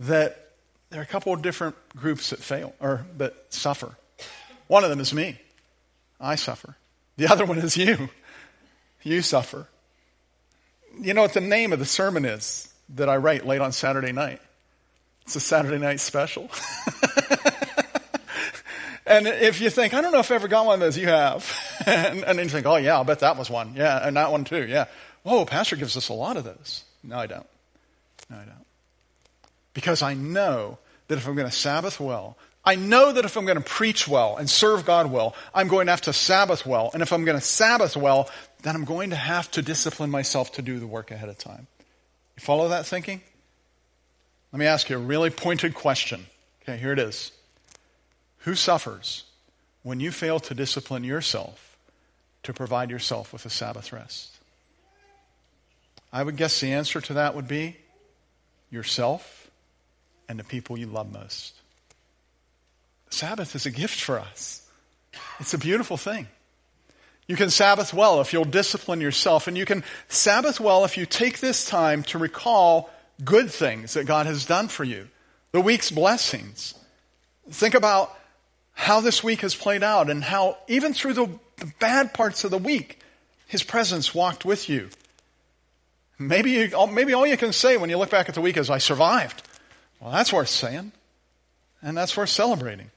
that 0.01 0.51
there 0.89 0.99
are 0.99 1.03
a 1.03 1.07
couple 1.07 1.33
of 1.33 1.41
different 1.41 1.75
groups 1.95 2.31
that 2.31 2.39
fail 2.39 2.75
or 2.79 3.05
that 3.17 3.33
suffer. 3.49 3.95
One 4.67 4.83
of 4.83 4.89
them 4.89 4.99
is 4.99 5.13
me. 5.13 5.39
I 6.19 6.35
suffer. 6.35 6.75
The 7.17 7.27
other 7.27 7.45
one 7.45 7.57
is 7.57 7.77
you. 7.77 8.09
You 9.01 9.21
suffer. 9.21 9.67
You 10.99 11.13
know 11.13 11.21
what 11.21 11.33
the 11.33 11.41
name 11.41 11.71
of 11.71 11.79
the 11.79 11.85
sermon 11.85 12.25
is 12.25 12.71
that 12.95 13.07
I 13.07 13.17
write 13.17 13.45
late 13.45 13.61
on 13.61 13.71
Saturday 13.71 14.11
night? 14.11 14.41
It's 15.23 15.35
a 15.35 15.39
Saturday 15.39 15.77
night 15.77 16.01
special. 16.01 16.49
and 19.09 19.27
if 19.27 19.59
you 19.59 19.69
think, 19.69 19.93
I 19.93 20.01
don't 20.01 20.11
know 20.11 20.19
if 20.19 20.31
I've 20.31 20.35
ever 20.35 20.47
got 20.47 20.65
one 20.65 20.75
of 20.75 20.79
those, 20.79 20.97
you 20.97 21.07
have. 21.07 21.51
and, 21.85 22.23
and 22.23 22.37
then 22.37 22.45
you 22.45 22.49
think, 22.49 22.65
oh 22.65 22.77
yeah, 22.77 22.93
I'll 22.93 23.03
bet 23.03 23.19
that 23.19 23.37
was 23.37 23.49
one. 23.49 23.73
Yeah, 23.75 24.05
and 24.07 24.15
that 24.15 24.31
one 24.31 24.45
too. 24.45 24.65
Yeah. 24.65 24.85
Whoa, 25.23 25.45
Pastor 25.45 25.75
gives 25.75 25.97
us 25.97 26.09
a 26.09 26.13
lot 26.13 26.37
of 26.37 26.43
those. 26.43 26.83
No, 27.03 27.17
I 27.17 27.27
don't. 27.27 27.47
No, 28.29 28.37
I 28.37 28.45
don't. 28.45 28.65
Because 29.73 30.01
I 30.01 30.13
know 30.13 30.77
that 31.07 31.17
if 31.17 31.27
I'm 31.27 31.35
going 31.35 31.49
to 31.49 31.55
Sabbath 31.55 31.99
well, 31.99 32.37
I 32.63 32.75
know 32.75 33.11
that 33.11 33.25
if 33.25 33.35
I'm 33.35 33.45
going 33.45 33.57
to 33.57 33.63
preach 33.63 34.07
well 34.07 34.37
and 34.37 34.49
serve 34.49 34.85
God 34.85 35.11
well, 35.11 35.35
I'm 35.53 35.67
going 35.67 35.87
to 35.87 35.91
have 35.91 36.01
to 36.01 36.13
Sabbath 36.13 36.65
well. 36.65 36.91
And 36.93 37.01
if 37.01 37.11
I'm 37.11 37.25
going 37.25 37.37
to 37.37 37.43
Sabbath 37.43 37.95
well, 37.97 38.29
then 38.61 38.75
I'm 38.75 38.85
going 38.85 39.09
to 39.11 39.15
have 39.15 39.49
to 39.51 39.61
discipline 39.61 40.11
myself 40.11 40.51
to 40.53 40.61
do 40.61 40.79
the 40.79 40.87
work 40.87 41.11
ahead 41.11 41.29
of 41.29 41.37
time. 41.37 41.67
You 42.37 42.41
follow 42.41 42.69
that 42.69 42.85
thinking? 42.85 43.21
Let 44.51 44.59
me 44.59 44.65
ask 44.65 44.89
you 44.89 44.97
a 44.97 44.99
really 44.99 45.29
pointed 45.29 45.73
question. 45.73 46.25
Okay, 46.63 46.77
here 46.77 46.91
it 46.91 46.99
is. 46.99 47.31
Who 48.39 48.55
suffers 48.55 49.23
when 49.83 49.99
you 49.99 50.11
fail 50.11 50.39
to 50.41 50.53
discipline 50.53 51.03
yourself 51.03 51.77
to 52.43 52.53
provide 52.53 52.89
yourself 52.89 53.33
with 53.33 53.45
a 53.45 53.49
Sabbath 53.49 53.91
rest? 53.91 54.35
I 56.11 56.23
would 56.23 56.37
guess 56.37 56.59
the 56.59 56.73
answer 56.73 57.01
to 57.01 57.13
that 57.13 57.35
would 57.35 57.47
be 57.47 57.77
yourself 58.71 59.49
and 60.27 60.39
the 60.39 60.43
people 60.43 60.77
you 60.77 60.87
love 60.87 61.11
most. 61.11 61.55
Sabbath 63.09 63.55
is 63.55 63.65
a 63.65 63.71
gift 63.71 63.99
for 63.99 64.19
us. 64.19 64.67
It's 65.39 65.53
a 65.53 65.57
beautiful 65.57 65.97
thing. 65.97 66.27
You 67.27 67.35
can 67.35 67.49
Sabbath 67.49 67.93
well 67.93 68.21
if 68.21 68.33
you'll 68.33 68.45
discipline 68.45 69.01
yourself, 69.01 69.47
and 69.47 69.57
you 69.57 69.65
can 69.65 69.83
Sabbath 70.07 70.59
well 70.59 70.83
if 70.83 70.97
you 70.97 71.05
take 71.05 71.39
this 71.39 71.65
time 71.65 72.03
to 72.03 72.17
recall 72.17 72.89
good 73.23 73.51
things 73.51 73.93
that 73.93 74.05
God 74.05 74.25
has 74.25 74.45
done 74.45 74.67
for 74.67 74.83
you, 74.83 75.07
the 75.51 75.61
week's 75.61 75.91
blessings. 75.91 76.73
Think 77.51 77.75
about 77.75 78.15
how 78.79 79.01
this 79.01 79.21
week 79.21 79.41
has 79.41 79.55
played 79.55 79.83
out 79.83 80.09
and 80.09 80.23
how, 80.23 80.57
even 80.69 80.93
through 80.93 81.13
the, 81.13 81.27
the 81.57 81.69
bad 81.79 82.13
parts 82.13 82.45
of 82.45 82.49
the 82.51 82.57
week, 82.57 83.01
His 83.45 83.61
presence 83.61 84.15
walked 84.15 84.45
with 84.45 84.69
you. 84.69 84.89
Maybe, 86.17 86.51
you, 86.51 86.87
maybe 86.89 87.13
all 87.13 87.27
you 87.27 87.35
can 87.35 87.51
say 87.51 87.75
when 87.75 87.89
you 87.89 87.97
look 87.97 88.09
back 88.09 88.29
at 88.29 88.35
the 88.35 88.41
week 88.41 88.55
is, 88.55 88.69
I 88.69 88.77
survived. 88.77 89.43
Well, 89.99 90.13
that's 90.13 90.31
worth 90.31 90.47
saying, 90.47 90.93
and 91.81 91.97
that's 91.97 92.15
worth 92.15 92.29
celebrating. 92.29 92.89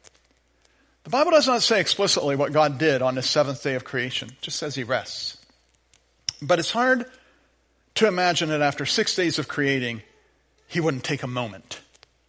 The 1.03 1.11
Bible 1.11 1.33
does 1.33 1.49
not 1.49 1.62
say 1.62 1.81
explicitly 1.81 2.37
what 2.37 2.53
God 2.53 2.79
did 2.79 3.03
on 3.03 3.16
the 3.16 3.23
seventh 3.23 3.61
day 3.64 3.75
of 3.75 3.83
creation. 3.83 4.29
It 4.29 4.40
just 4.40 4.59
says 4.59 4.77
he 4.77 4.85
rests. 4.85 5.37
But 6.40 6.61
it's 6.61 6.71
hard 6.71 7.07
to 7.97 8.07
imagine 8.07 8.51
that 8.51 8.62
after 8.62 8.87
six 8.87 9.16
days 9.16 9.40
of 9.40 9.49
creating, 9.49 10.03
he 10.68 10.79
wouldn't 10.79 11.03
take 11.03 11.25
a 11.25 11.27
moment. 11.27 11.81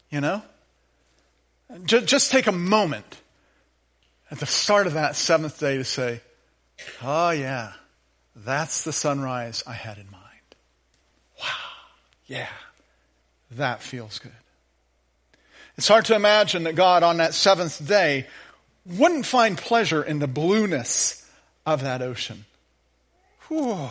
You 0.10 0.22
know? 0.22 0.42
Just 1.86 2.32
take 2.32 2.48
a 2.48 2.52
moment 2.52 3.20
at 4.34 4.40
the 4.40 4.48
start 4.48 4.88
of 4.88 4.94
that 4.94 5.16
seventh 5.16 5.60
day 5.60 5.78
to 5.78 5.84
say, 5.84 6.20
Oh, 7.04 7.30
yeah, 7.30 7.74
That's 8.36 8.84
the 8.84 8.92
sunrise 8.92 9.64
I 9.68 9.74
had 9.74 10.00
in 10.00 10.10
mind. 10.10 10.24
Wow. 11.40 11.46
Yeah. 12.26 12.50
That 13.52 13.84
feels 13.84 14.18
good. 14.18 14.32
It's 15.78 15.88
hard 15.88 16.06
to 16.06 16.16
imagine 16.16 16.64
that 16.64 16.74
God 16.74 17.04
on 17.04 17.18
that 17.18 17.36
seventh 17.36 17.88
day 17.88 18.26
wouldn't 18.88 19.28
find 19.28 19.56
pleasure 19.56 20.02
in 20.02 20.18
the 20.18 20.28
blueness 20.28 21.30
of 21.64 21.84
that 21.84 22.02
ocean. 22.02 22.46
Whew. 23.50 23.88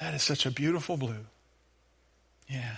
That 0.00 0.14
is 0.14 0.22
such 0.22 0.46
a 0.46 0.50
beautiful 0.50 0.96
blue. 0.96 1.26
Yeah. 2.48 2.76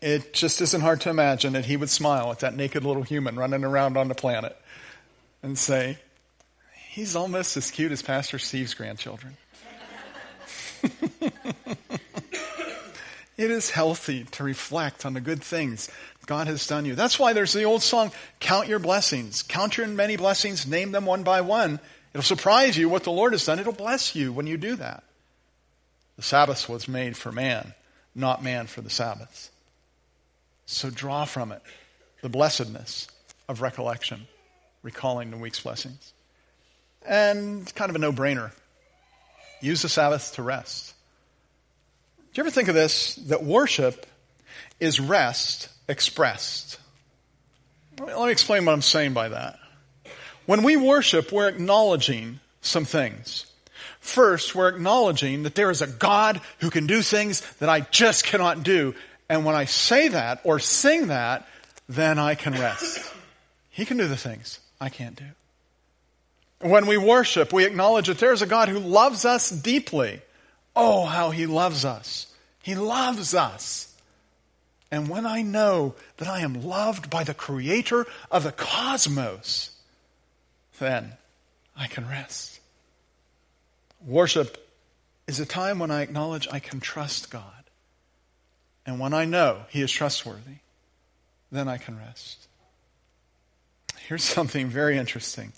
It 0.00 0.32
just 0.32 0.60
isn't 0.60 0.80
hard 0.80 1.00
to 1.02 1.10
imagine 1.10 1.54
that 1.54 1.64
he 1.64 1.76
would 1.76 1.90
smile 1.90 2.30
at 2.30 2.40
that 2.40 2.54
naked 2.54 2.84
little 2.84 3.02
human 3.02 3.36
running 3.36 3.64
around 3.64 3.96
on 3.96 4.08
the 4.08 4.14
planet 4.14 4.56
and 5.42 5.58
say, 5.58 5.98
He's 6.90 7.14
almost 7.16 7.56
as 7.56 7.70
cute 7.70 7.92
as 7.92 8.02
Pastor 8.02 8.38
Steve's 8.38 8.72
grandchildren. 8.74 9.36
it 13.36 13.50
is 13.50 13.70
healthy 13.70 14.24
to 14.32 14.42
reflect 14.42 15.04
on 15.04 15.12
the 15.12 15.20
good 15.20 15.42
things 15.42 15.90
God 16.26 16.48
has 16.48 16.66
done 16.66 16.84
you. 16.84 16.94
That's 16.94 17.18
why 17.18 17.32
there's 17.32 17.52
the 17.52 17.64
old 17.64 17.82
song, 17.82 18.10
Count 18.40 18.66
Your 18.66 18.80
Blessings. 18.80 19.42
Count 19.42 19.78
your 19.78 19.86
many 19.86 20.16
blessings, 20.16 20.66
name 20.66 20.92
them 20.92 21.06
one 21.06 21.22
by 21.22 21.40
one. 21.40 21.78
It'll 22.12 22.22
surprise 22.22 22.76
you 22.76 22.88
what 22.88 23.04
the 23.04 23.12
Lord 23.12 23.32
has 23.32 23.44
done. 23.44 23.58
It'll 23.58 23.72
bless 23.72 24.16
you 24.16 24.32
when 24.32 24.46
you 24.46 24.56
do 24.56 24.74
that. 24.76 25.04
The 26.16 26.22
Sabbath 26.22 26.68
was 26.68 26.88
made 26.88 27.16
for 27.16 27.30
man, 27.30 27.74
not 28.14 28.42
man 28.42 28.66
for 28.66 28.80
the 28.80 28.90
Sabbath. 28.90 29.50
So 30.66 30.90
draw 30.90 31.24
from 31.24 31.52
it 31.52 31.62
the 32.22 32.28
blessedness 32.28 33.08
of 33.48 33.62
recollection, 33.62 34.26
recalling 34.82 35.30
the 35.30 35.36
week's 35.36 35.60
blessings. 35.60 36.12
And 37.06 37.72
kind 37.74 37.88
of 37.88 37.96
a 37.96 38.00
no 38.00 38.12
brainer. 38.12 38.50
Use 39.60 39.82
the 39.82 39.88
Sabbath 39.88 40.34
to 40.34 40.42
rest. 40.42 40.92
Do 42.18 42.40
you 42.40 42.42
ever 42.42 42.50
think 42.50 42.68
of 42.68 42.74
this? 42.74 43.14
That 43.16 43.44
worship 43.44 44.06
is 44.80 45.00
rest 45.00 45.68
expressed. 45.88 46.78
Let 47.98 48.26
me 48.26 48.32
explain 48.32 48.66
what 48.66 48.72
I'm 48.72 48.82
saying 48.82 49.14
by 49.14 49.30
that. 49.30 49.58
When 50.44 50.62
we 50.62 50.76
worship, 50.76 51.32
we're 51.32 51.48
acknowledging 51.48 52.40
some 52.60 52.84
things. 52.84 53.46
First, 54.00 54.54
we're 54.54 54.68
acknowledging 54.68 55.44
that 55.44 55.54
there 55.54 55.70
is 55.70 55.80
a 55.80 55.86
God 55.86 56.40
who 56.58 56.70
can 56.70 56.86
do 56.86 57.02
things 57.02 57.40
that 57.54 57.68
I 57.68 57.80
just 57.80 58.24
cannot 58.24 58.62
do. 58.62 58.94
And 59.28 59.44
when 59.44 59.54
I 59.54 59.64
say 59.64 60.08
that 60.08 60.40
or 60.44 60.58
sing 60.58 61.08
that, 61.08 61.46
then 61.88 62.18
I 62.18 62.34
can 62.34 62.52
rest. 62.54 63.12
He 63.70 63.84
can 63.84 63.96
do 63.96 64.08
the 64.08 64.16
things 64.16 64.60
I 64.80 64.88
can't 64.88 65.16
do. 65.16 65.24
When 66.60 66.86
we 66.86 66.96
worship, 66.96 67.52
we 67.52 67.64
acknowledge 67.64 68.06
that 68.06 68.18
there's 68.18 68.42
a 68.42 68.46
God 68.46 68.68
who 68.68 68.78
loves 68.78 69.24
us 69.24 69.50
deeply. 69.50 70.20
Oh, 70.74 71.04
how 71.04 71.30
he 71.30 71.46
loves 71.46 71.84
us. 71.84 72.32
He 72.62 72.74
loves 72.74 73.34
us. 73.34 73.92
And 74.90 75.08
when 75.08 75.26
I 75.26 75.42
know 75.42 75.94
that 76.18 76.28
I 76.28 76.40
am 76.40 76.62
loved 76.62 77.10
by 77.10 77.24
the 77.24 77.34
creator 77.34 78.06
of 78.30 78.44
the 78.44 78.52
cosmos, 78.52 79.70
then 80.78 81.12
I 81.76 81.86
can 81.88 82.08
rest. 82.08 82.60
Worship 84.06 84.64
is 85.26 85.40
a 85.40 85.46
time 85.46 85.78
when 85.78 85.90
I 85.90 86.02
acknowledge 86.02 86.48
I 86.50 86.60
can 86.60 86.80
trust 86.80 87.30
God. 87.30 87.55
And 88.86 89.00
when 89.00 89.12
I 89.12 89.24
know 89.24 89.62
He 89.68 89.82
is 89.82 89.90
trustworthy, 89.90 90.60
then 91.50 91.68
I 91.68 91.76
can 91.76 91.98
rest. 91.98 92.46
Here's 93.98 94.24
something 94.24 94.68
very 94.68 94.96
interesting. 94.96 95.52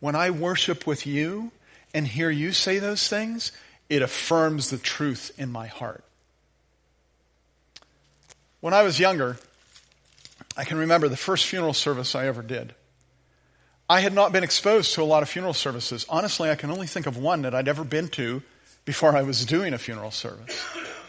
When 0.00 0.14
I 0.16 0.30
worship 0.30 0.86
with 0.86 1.06
you 1.06 1.52
and 1.94 2.06
hear 2.06 2.28
you 2.28 2.52
say 2.52 2.78
those 2.78 3.08
things, 3.08 3.52
it 3.88 4.02
affirms 4.02 4.70
the 4.70 4.78
truth 4.78 5.32
in 5.38 5.50
my 5.50 5.66
heart. 5.66 6.04
When 8.60 8.74
I 8.74 8.82
was 8.82 8.98
younger, 8.98 9.36
I 10.56 10.64
can 10.64 10.78
remember 10.78 11.08
the 11.08 11.16
first 11.16 11.46
funeral 11.46 11.74
service 11.74 12.14
I 12.14 12.26
ever 12.26 12.42
did. 12.42 12.74
I 13.88 14.00
had 14.00 14.14
not 14.14 14.32
been 14.32 14.44
exposed 14.44 14.94
to 14.94 15.02
a 15.02 15.04
lot 15.04 15.22
of 15.22 15.28
funeral 15.28 15.52
services. 15.52 16.06
Honestly, 16.08 16.50
I 16.50 16.54
can 16.54 16.70
only 16.70 16.86
think 16.86 17.06
of 17.06 17.16
one 17.16 17.42
that 17.42 17.54
I'd 17.54 17.68
ever 17.68 17.84
been 17.84 18.08
to 18.10 18.42
before 18.84 19.14
I 19.14 19.22
was 19.22 19.44
doing 19.44 19.74
a 19.74 19.78
funeral 19.78 20.10
service, 20.10 20.64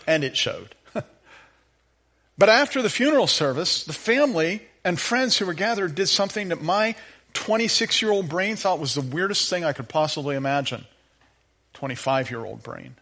and 0.08 0.24
it 0.24 0.36
showed. 0.38 0.76
but 2.38 2.50
after 2.50 2.82
the 2.82 2.89
funeral 2.89 3.28
service, 3.28 3.84
the 3.84 3.94
family 3.94 4.62
and 4.84 5.00
friends 5.00 5.38
who 5.38 5.46
were 5.46 5.54
gathered 5.54 5.96
did 5.96 6.08
something 6.08 6.50
that 6.50 6.62
my 6.62 6.96
26 7.34 8.02
year 8.02 8.12
old 8.12 8.30
brain 8.30 8.56
thought 8.56 8.80
was 8.80 8.94
the 8.94 9.02
weirdest 9.02 9.50
thing 9.50 9.63
I 9.63 9.74
could 9.74 9.89
possibly 9.89 10.36
imagine. 10.36 10.86
25 11.74 12.32
year 12.32 12.44
old 12.44 12.63
brain. 12.63 12.96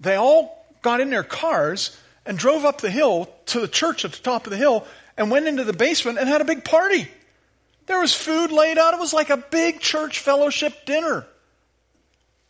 They 0.00 0.14
all 0.14 0.64
got 0.82 1.00
in 1.00 1.10
their 1.10 1.24
cars 1.24 1.98
and 2.24 2.38
drove 2.38 2.64
up 2.64 2.80
the 2.80 2.90
hill 2.90 3.28
to 3.46 3.60
the 3.60 3.68
church 3.68 4.04
at 4.04 4.12
the 4.12 4.22
top 4.22 4.46
of 4.46 4.50
the 4.50 4.56
hill 4.56 4.86
and 5.16 5.30
went 5.30 5.48
into 5.48 5.64
the 5.64 5.72
basement 5.72 6.18
and 6.18 6.28
had 6.28 6.40
a 6.40 6.44
big 6.44 6.64
party. 6.64 7.08
There 7.86 8.00
was 8.00 8.14
food 8.14 8.52
laid 8.52 8.78
out. 8.78 8.94
It 8.94 9.00
was 9.00 9.12
like 9.12 9.30
a 9.30 9.38
big 9.38 9.80
church 9.80 10.20
fellowship 10.20 10.84
dinner. 10.84 11.26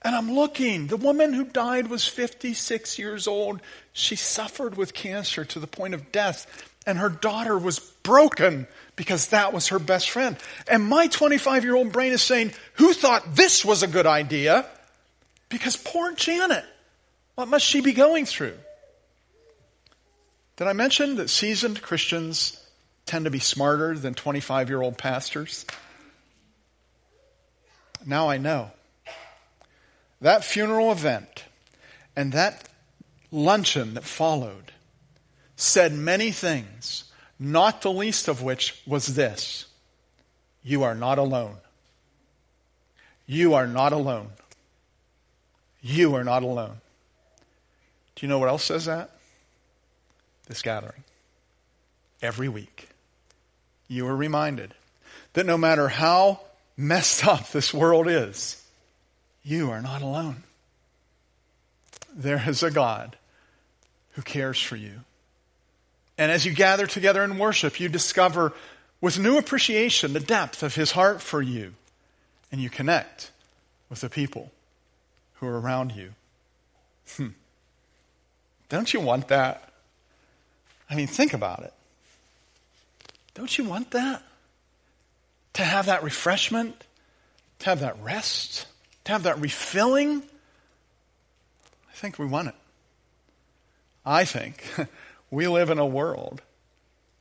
And 0.02 0.14
I'm 0.14 0.32
looking. 0.32 0.86
The 0.86 0.96
woman 0.96 1.32
who 1.32 1.44
died 1.44 1.88
was 1.88 2.06
56 2.06 2.98
years 2.98 3.26
old. 3.26 3.60
She 3.92 4.16
suffered 4.16 4.76
with 4.76 4.94
cancer 4.94 5.44
to 5.46 5.58
the 5.58 5.66
point 5.66 5.94
of 5.94 6.12
death. 6.12 6.70
And 6.86 6.98
her 6.98 7.08
daughter 7.08 7.58
was 7.58 7.80
broken 8.02 8.66
because 8.96 9.28
that 9.28 9.52
was 9.52 9.68
her 9.68 9.78
best 9.78 10.10
friend. 10.10 10.36
And 10.70 10.84
my 10.84 11.08
25 11.08 11.64
year 11.64 11.74
old 11.74 11.92
brain 11.92 12.12
is 12.12 12.22
saying, 12.22 12.52
Who 12.74 12.92
thought 12.92 13.34
this 13.34 13.64
was 13.64 13.82
a 13.82 13.88
good 13.88 14.06
idea? 14.06 14.66
Because 15.48 15.76
poor 15.76 16.12
Janet, 16.12 16.64
what 17.34 17.48
must 17.48 17.66
she 17.66 17.80
be 17.80 17.92
going 17.92 18.24
through? 18.24 18.56
Did 20.56 20.66
I 20.66 20.72
mention 20.72 21.16
that 21.16 21.30
seasoned 21.30 21.82
Christians 21.82 22.60
tend 23.06 23.24
to 23.26 23.30
be 23.30 23.38
smarter 23.38 23.96
than 23.96 24.14
25 24.14 24.68
year 24.68 24.82
old 24.82 24.96
pastors? 24.96 25.66
Now 28.06 28.28
I 28.28 28.38
know. 28.38 28.70
That 30.20 30.44
funeral 30.44 30.90
event 30.90 31.44
and 32.16 32.32
that 32.32 32.68
luncheon 33.30 33.94
that 33.94 34.04
followed 34.04 34.72
said 35.56 35.92
many 35.92 36.32
things 36.32 37.04
not 37.38 37.82
the 37.82 37.92
least 37.92 38.28
of 38.28 38.42
which 38.42 38.80
was 38.86 39.14
this 39.14 39.66
You 40.62 40.82
are 40.82 40.94
not 40.94 41.18
alone. 41.18 41.56
You 43.26 43.54
are 43.54 43.66
not 43.66 43.92
alone. 43.92 44.30
You 45.80 46.14
are 46.16 46.24
not 46.24 46.42
alone. 46.42 46.80
Do 48.16 48.26
you 48.26 48.28
know 48.28 48.38
what 48.38 48.48
else 48.48 48.64
says 48.64 48.86
that? 48.86 49.10
This 50.46 50.62
gathering. 50.62 51.04
Every 52.20 52.48
week, 52.48 52.88
you 53.86 54.08
are 54.08 54.16
reminded 54.16 54.74
that 55.34 55.46
no 55.46 55.56
matter 55.56 55.88
how 55.88 56.40
messed 56.76 57.24
up 57.26 57.50
this 57.50 57.72
world 57.72 58.08
is, 58.08 58.60
you 59.48 59.70
are 59.70 59.80
not 59.80 60.02
alone. 60.02 60.42
There 62.14 62.42
is 62.46 62.62
a 62.62 62.70
God 62.70 63.16
who 64.12 64.22
cares 64.22 64.60
for 64.60 64.76
you 64.76 65.00
and 66.18 66.32
as 66.32 66.44
you 66.44 66.52
gather 66.52 66.86
together 66.86 67.22
in 67.22 67.38
worship, 67.38 67.78
you 67.78 67.88
discover 67.88 68.52
with 69.00 69.20
new 69.20 69.38
appreciation 69.38 70.12
the 70.12 70.20
depth 70.20 70.64
of 70.64 70.74
his 70.74 70.90
heart 70.90 71.22
for 71.22 71.40
you. 71.40 71.74
And 72.50 72.60
you 72.60 72.68
connect 72.68 73.30
with 73.88 74.00
the 74.00 74.10
people 74.10 74.50
who 75.34 75.46
are 75.46 75.60
around 75.60 75.92
you. 75.92 76.10
Hmm. 77.16 77.28
Don't 78.68 78.92
you 78.92 79.00
want 79.00 79.28
that? 79.28 79.72
I 80.90 80.96
mean, 80.96 81.06
think 81.06 81.34
about 81.34 81.60
it. 81.60 81.72
Don't 83.34 83.56
you 83.56 83.64
want 83.64 83.92
that? 83.92 84.22
To 85.54 85.62
have 85.62 85.86
that 85.86 86.02
refreshment, 86.02 86.74
to 87.60 87.66
have 87.66 87.80
that 87.80 88.02
rest, 88.02 88.66
to 89.08 89.12
have 89.12 89.22
that 89.22 89.40
refilling? 89.40 90.22
I 91.90 91.94
think 91.94 92.18
we 92.18 92.26
want 92.26 92.48
it. 92.48 92.54
I 94.04 94.26
think 94.26 94.62
we 95.30 95.48
live 95.48 95.70
in 95.70 95.78
a 95.78 95.86
world 95.86 96.42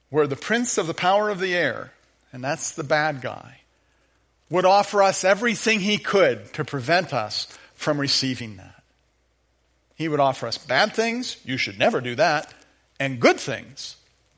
where 0.09 0.27
the 0.27 0.35
prince 0.35 0.77
of 0.77 0.85
the 0.85 0.93
power 0.93 1.29
of 1.29 1.39
the 1.39 1.55
air, 1.55 1.93
and 2.33 2.43
that's 2.43 2.71
the 2.71 2.83
bad 2.83 3.21
guy, 3.21 3.61
would 4.49 4.65
offer 4.65 5.01
us 5.01 5.23
everything 5.23 5.79
he 5.79 5.97
could 5.97 6.53
to 6.55 6.65
prevent 6.65 7.13
us 7.13 7.47
from 7.73 8.01
receiving 8.01 8.57
that. 8.57 8.83
He 9.95 10.09
would 10.09 10.19
offer 10.19 10.45
us 10.45 10.57
bad 10.57 10.93
things, 10.93 11.37
you 11.45 11.55
should 11.55 11.79
never 11.79 12.01
do 12.01 12.15
that, 12.15 12.53
and 12.99 13.17
good 13.17 13.39
things 13.39 13.95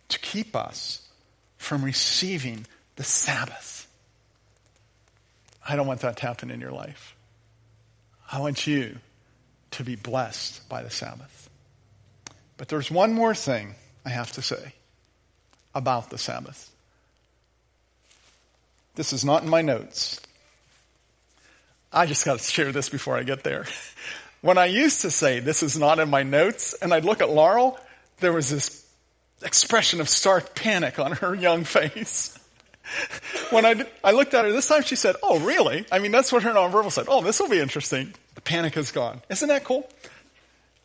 to 0.10 0.20
keep 0.20 0.56
us 0.56 1.02
from 1.58 1.84
receiving 1.84 2.68
the 2.96 3.04
Sabbath. 3.04 3.88
I 5.68 5.76
don't 5.76 5.88
want 5.88 6.02
that 6.02 6.18
to 6.18 6.28
happen 6.28 6.52
in 6.52 6.62
your 6.62 6.72
life. 6.72 7.16
I 8.32 8.40
want 8.40 8.68
you 8.68 8.98
to 9.72 9.84
be 9.84 9.96
blessed 9.96 10.68
by 10.70 10.84
the 10.84 10.90
Sabbath. 10.90 11.50
But 12.58 12.68
there's 12.68 12.92
one 12.92 13.14
more 13.14 13.34
thing 13.34 13.76
I 14.06 14.10
have 14.10 14.32
to 14.34 14.42
say 14.42 14.74
about 15.74 16.10
the 16.10 16.18
Sabbath. 16.18 16.70
This 18.96 19.14
is 19.14 19.24
not 19.24 19.44
in 19.44 19.50
my 19.50 19.62
notes. 19.62 20.20
I 21.92 22.06
just 22.06 22.26
got 22.26 22.38
to 22.38 22.44
share 22.44 22.72
this 22.72 22.90
before 22.90 23.18
I 23.18 23.24
get 23.24 23.44
there. 23.44 23.66
When 24.42 24.58
I 24.58 24.68
used 24.68 25.02
to 25.02 25.12
say, 25.12 25.42
this 25.42 25.64
is 25.64 25.78
not 25.78 26.00
in 26.00 26.10
my 26.10 26.24
notes, 26.24 26.72
and 26.72 26.94
I'd 26.94 27.04
look 27.04 27.22
at 27.22 27.30
Laurel, 27.30 27.78
there 28.22 28.32
was 28.32 28.50
this 28.50 28.90
expression 29.42 30.00
of 30.00 30.08
stark 30.08 30.56
panic 30.56 30.98
on 30.98 31.12
her 31.12 31.36
young 31.48 31.66
face. 31.66 32.39
when 33.50 33.66
I, 33.66 33.86
I 34.04 34.12
looked 34.12 34.34
at 34.34 34.46
her 34.46 34.52
this 34.52 34.68
time, 34.68 34.84
she 34.84 34.96
said, 34.96 35.16
Oh, 35.24 35.40
really? 35.40 35.86
I 35.92 36.00
mean, 36.00 36.12
that's 36.12 36.32
what 36.32 36.44
her 36.44 36.52
nonverbal 36.52 36.92
said. 36.92 37.06
Oh, 37.08 37.22
this 37.22 37.40
will 37.40 37.50
be 37.50 37.60
interesting. 37.60 38.14
The 38.36 38.42
panic 38.42 38.78
is 38.78 38.92
gone. 38.92 39.22
Isn't 39.30 39.48
that 39.50 39.64
cool? 39.64 39.90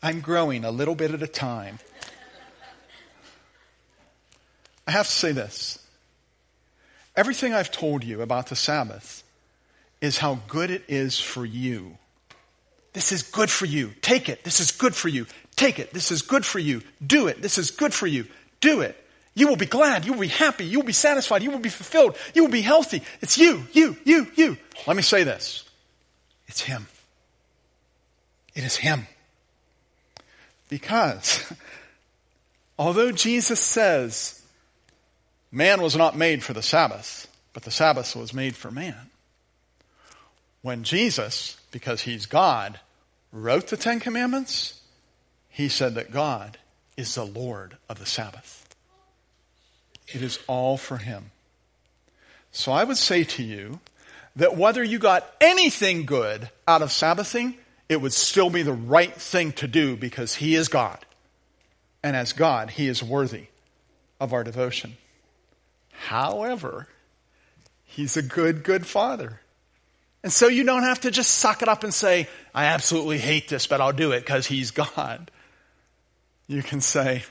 I'm 0.01 0.21
growing 0.21 0.65
a 0.65 0.71
little 0.71 0.95
bit 0.95 1.11
at 1.11 1.23
a 1.23 1.27
time. 1.27 1.79
I 4.87 4.91
have 4.91 5.07
to 5.07 5.11
say 5.11 5.31
this. 5.31 5.79
Everything 7.15 7.53
I've 7.53 7.71
told 7.71 8.03
you 8.03 8.21
about 8.21 8.47
the 8.47 8.55
Sabbath 8.55 9.23
is 10.01 10.17
how 10.17 10.39
good 10.47 10.69
it 10.69 10.83
is 10.87 11.19
for 11.19 11.45
you. 11.45 11.97
This 12.93 13.11
is 13.11 13.23
good 13.23 13.49
for 13.49 13.65
you. 13.65 13.93
Take 14.01 14.29
it. 14.29 14.43
This 14.43 14.59
is 14.59 14.71
good 14.71 14.95
for 14.95 15.09
you. 15.09 15.25
Take 15.55 15.79
it. 15.79 15.91
This 15.93 16.11
is 16.11 16.21
good 16.21 16.45
for 16.45 16.59
you. 16.59 16.81
Do 17.05 17.27
it. 17.27 17.41
This 17.41 17.57
is 17.57 17.71
good 17.71 17.93
for 17.93 18.07
you. 18.07 18.25
Do 18.61 18.81
it. 18.81 19.01
You 19.35 19.49
will 19.49 19.57
be 19.57 19.65
glad. 19.65 20.05
You 20.05 20.13
will 20.13 20.21
be 20.21 20.27
happy. 20.29 20.65
You 20.65 20.79
will 20.79 20.85
be 20.85 20.93
satisfied. 20.93 21.43
You 21.43 21.51
will 21.51 21.59
be 21.59 21.69
fulfilled. 21.69 22.17
You 22.33 22.43
will 22.43 22.51
be 22.51 22.61
healthy. 22.61 23.03
It's 23.21 23.37
you, 23.37 23.67
you, 23.73 23.97
you, 24.05 24.27
you. 24.35 24.57
Let 24.87 24.95
me 24.95 25.03
say 25.03 25.23
this. 25.23 25.65
It's 26.47 26.61
Him. 26.61 26.87
It 28.55 28.63
is 28.63 28.77
Him. 28.77 29.07
Because 30.69 31.53
although 32.79 33.11
Jesus 33.11 33.59
says 33.59 34.41
man 35.51 35.81
was 35.81 35.97
not 35.97 36.15
made 36.15 36.41
for 36.41 36.53
the 36.53 36.61
Sabbath, 36.61 37.27
but 37.51 37.63
the 37.63 37.71
Sabbath 37.71 38.15
was 38.15 38.33
made 38.33 38.55
for 38.55 38.71
man, 38.71 39.09
when 40.61 40.83
Jesus, 40.83 41.57
because 41.71 42.01
He's 42.01 42.25
God, 42.25 42.79
wrote 43.33 43.67
the 43.67 43.77
Ten 43.77 43.99
Commandments, 43.99 44.81
He 45.49 45.67
said 45.67 45.95
that 45.95 46.11
God 46.11 46.57
is 46.95 47.15
the 47.15 47.25
Lord 47.25 47.75
of 47.89 47.99
the 47.99 48.05
Sabbath. 48.05 48.64
It 50.07 50.21
is 50.21 50.39
all 50.47 50.77
for 50.77 50.97
Him. 50.97 51.31
So 52.51 52.71
I 52.71 52.83
would 52.83 52.97
say 52.97 53.23
to 53.23 53.43
you 53.43 53.79
that 54.35 54.57
whether 54.57 54.83
you 54.83 54.99
got 54.99 55.29
anything 55.41 56.05
good 56.05 56.49
out 56.67 56.81
of 56.81 56.91
Sabbathing, 56.91 57.55
it 57.89 58.01
would 58.01 58.13
still 58.13 58.49
be 58.49 58.63
the 58.63 58.73
right 58.73 59.13
thing 59.13 59.51
to 59.53 59.67
do 59.67 59.95
because 59.95 60.35
He 60.35 60.55
is 60.55 60.67
God. 60.67 60.99
And 62.03 62.15
as 62.15 62.33
God, 62.33 62.69
He 62.69 62.87
is 62.87 63.03
worthy 63.03 63.45
of 64.19 64.33
our 64.33 64.43
devotion. 64.43 64.97
However, 65.91 66.87
He's 67.83 68.17
a 68.17 68.21
good, 68.21 68.63
good 68.63 68.85
Father. 68.85 69.39
And 70.23 70.33
so 70.33 70.47
you 70.47 70.63
don't 70.63 70.83
have 70.83 71.01
to 71.01 71.11
just 71.11 71.31
suck 71.31 71.61
it 71.61 71.67
up 71.67 71.83
and 71.83 71.93
say, 71.93 72.27
I 72.53 72.65
absolutely 72.65 73.19
hate 73.19 73.47
this, 73.47 73.67
but 73.67 73.79
I'll 73.79 73.93
do 73.93 74.11
it 74.11 74.21
because 74.21 74.47
He's 74.47 74.71
God. 74.95 75.29
You 76.47 76.61
can 76.61 76.81
say, 76.81 77.23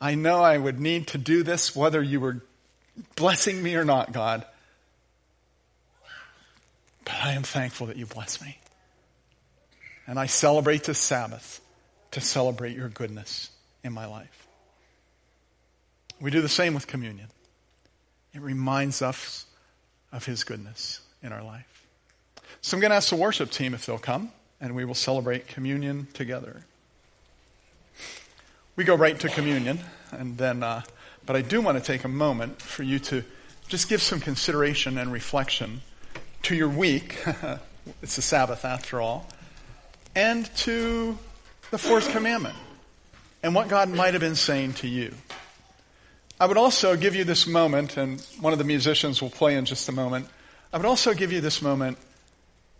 I 0.00 0.14
know 0.14 0.42
I 0.42 0.56
would 0.56 0.78
need 0.78 1.08
to 1.08 1.18
do 1.18 1.42
this 1.42 1.74
whether 1.74 2.02
you 2.02 2.20
were 2.20 2.42
blessing 3.16 3.62
me 3.62 3.74
or 3.74 3.84
not, 3.84 4.12
God. 4.12 4.44
But 7.04 7.14
I 7.24 7.32
am 7.32 7.42
thankful 7.42 7.88
that 7.88 7.96
you 7.96 8.06
bless 8.06 8.40
me. 8.40 8.58
And 10.06 10.18
I 10.18 10.26
celebrate 10.26 10.84
this 10.84 10.98
Sabbath 10.98 11.60
to 12.12 12.20
celebrate 12.20 12.76
your 12.76 12.88
goodness 12.88 13.50
in 13.84 13.92
my 13.92 14.06
life. 14.06 14.46
We 16.20 16.30
do 16.30 16.40
the 16.40 16.48
same 16.48 16.74
with 16.74 16.86
communion. 16.86 17.28
It 18.34 18.40
reminds 18.40 19.02
us 19.02 19.46
of 20.12 20.24
his 20.24 20.44
goodness 20.44 21.00
in 21.22 21.32
our 21.32 21.42
life. 21.42 21.86
So 22.60 22.76
I'm 22.76 22.80
going 22.80 22.90
to 22.90 22.96
ask 22.96 23.10
the 23.10 23.16
worship 23.16 23.50
team 23.50 23.74
if 23.74 23.86
they'll 23.86 23.98
come, 23.98 24.32
and 24.60 24.74
we 24.74 24.84
will 24.84 24.94
celebrate 24.94 25.46
communion 25.48 26.08
together. 26.14 26.64
We 28.78 28.84
go 28.84 28.94
right 28.94 29.18
to 29.18 29.28
communion, 29.28 29.80
and 30.12 30.38
then, 30.38 30.62
uh, 30.62 30.82
but 31.26 31.34
I 31.34 31.42
do 31.42 31.60
want 31.60 31.78
to 31.78 31.84
take 31.84 32.04
a 32.04 32.08
moment 32.08 32.62
for 32.62 32.84
you 32.84 33.00
to 33.00 33.24
just 33.66 33.88
give 33.88 34.00
some 34.00 34.20
consideration 34.20 34.98
and 34.98 35.10
reflection 35.10 35.80
to 36.42 36.54
your 36.54 36.68
week. 36.68 37.18
it's 38.02 38.16
a 38.18 38.22
Sabbath 38.22 38.64
after 38.64 39.00
all 39.00 39.26
and 40.14 40.46
to 40.58 41.18
the 41.72 41.78
fourth 41.78 42.12
commandment 42.12 42.54
and 43.42 43.52
what 43.52 43.66
God 43.66 43.88
might 43.88 44.14
have 44.14 44.20
been 44.20 44.36
saying 44.36 44.74
to 44.74 44.86
you. 44.86 45.12
I 46.38 46.46
would 46.46 46.56
also 46.56 46.94
give 46.94 47.16
you 47.16 47.24
this 47.24 47.48
moment, 47.48 47.96
and 47.96 48.20
one 48.40 48.52
of 48.52 48.60
the 48.60 48.64
musicians 48.64 49.20
will 49.20 49.30
play 49.30 49.56
in 49.56 49.64
just 49.64 49.88
a 49.88 49.92
moment. 49.92 50.28
I 50.72 50.76
would 50.76 50.86
also 50.86 51.14
give 51.14 51.32
you 51.32 51.40
this 51.40 51.60
moment 51.60 51.98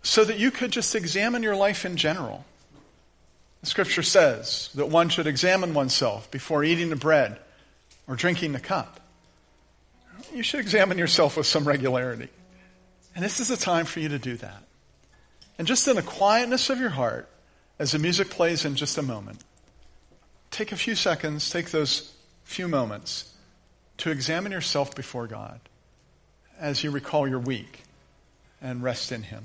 so 0.05 0.25
that 0.25 0.39
you 0.39 0.53
could 0.53 0.71
just 0.71 0.95
examine 0.95 1.43
your 1.43 1.57
life 1.57 1.85
in 1.85 1.97
general. 1.97 2.45
The 3.61 3.67
scripture 3.67 4.03
says 4.03 4.71
that 4.75 4.87
one 4.87 5.09
should 5.09 5.27
examine 5.27 5.75
oneself 5.75 6.31
before 6.31 6.63
eating 6.65 6.91
the 6.91 6.97
bread 6.97 7.39
or 8.07 8.15
drinking 8.17 8.53
the 8.53 8.61
cup. 8.61 9.01
You 10.33 10.43
should 10.43 10.61
examine 10.61 10.99
yourself 10.99 11.37
with 11.37 11.47
some 11.47 11.67
regularity. 11.67 12.29
And 13.15 13.25
this 13.25 13.41
is 13.41 13.51
a 13.51 13.57
time 13.57 13.85
for 13.85 14.01
you 14.01 14.09
to 14.11 14.19
do 14.19 14.37
that. 14.37 14.63
And 15.59 15.67
just 15.67 15.89
in 15.89 15.97
the 15.97 16.03
quietness 16.03 16.71
of 16.71 16.79
your 16.79 16.91
heart, 16.91 17.29
as 17.79 17.93
the 17.93 17.99
music 17.99 18.31
plays 18.31 18.65
in 18.65 18.77
just 18.77 18.97
a 18.99 19.03
moment, 19.03 19.43
take 20.51 20.73
a 20.73 20.77
few 20.77 20.95
seconds, 20.95 21.51
take 21.51 21.71
those 21.71 22.15
few 22.45 22.69
moments 22.69 23.35
to 23.99 24.11
examine 24.11 24.53
yourself 24.53 24.95
before 24.95 25.27
God 25.27 25.61
as 26.61 26.83
you 26.83 26.91
recall 26.91 27.29
your 27.29 27.41
week 27.41 27.83
and 28.63 28.83
rest 28.83 29.13
in 29.13 29.23
Him. 29.23 29.45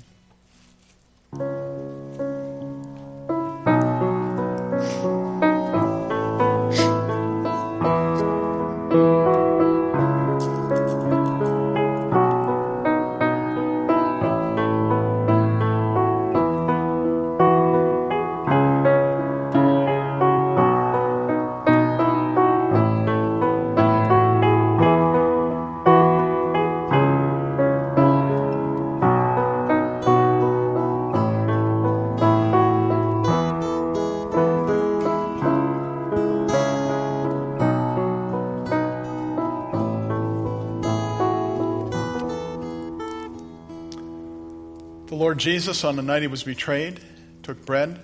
Lord 45.34 45.40
Jesus, 45.40 45.82
on 45.82 45.96
the 45.96 46.02
night 46.02 46.22
he 46.22 46.28
was 46.28 46.44
betrayed, 46.44 47.00
took 47.42 47.66
bread. 47.66 48.00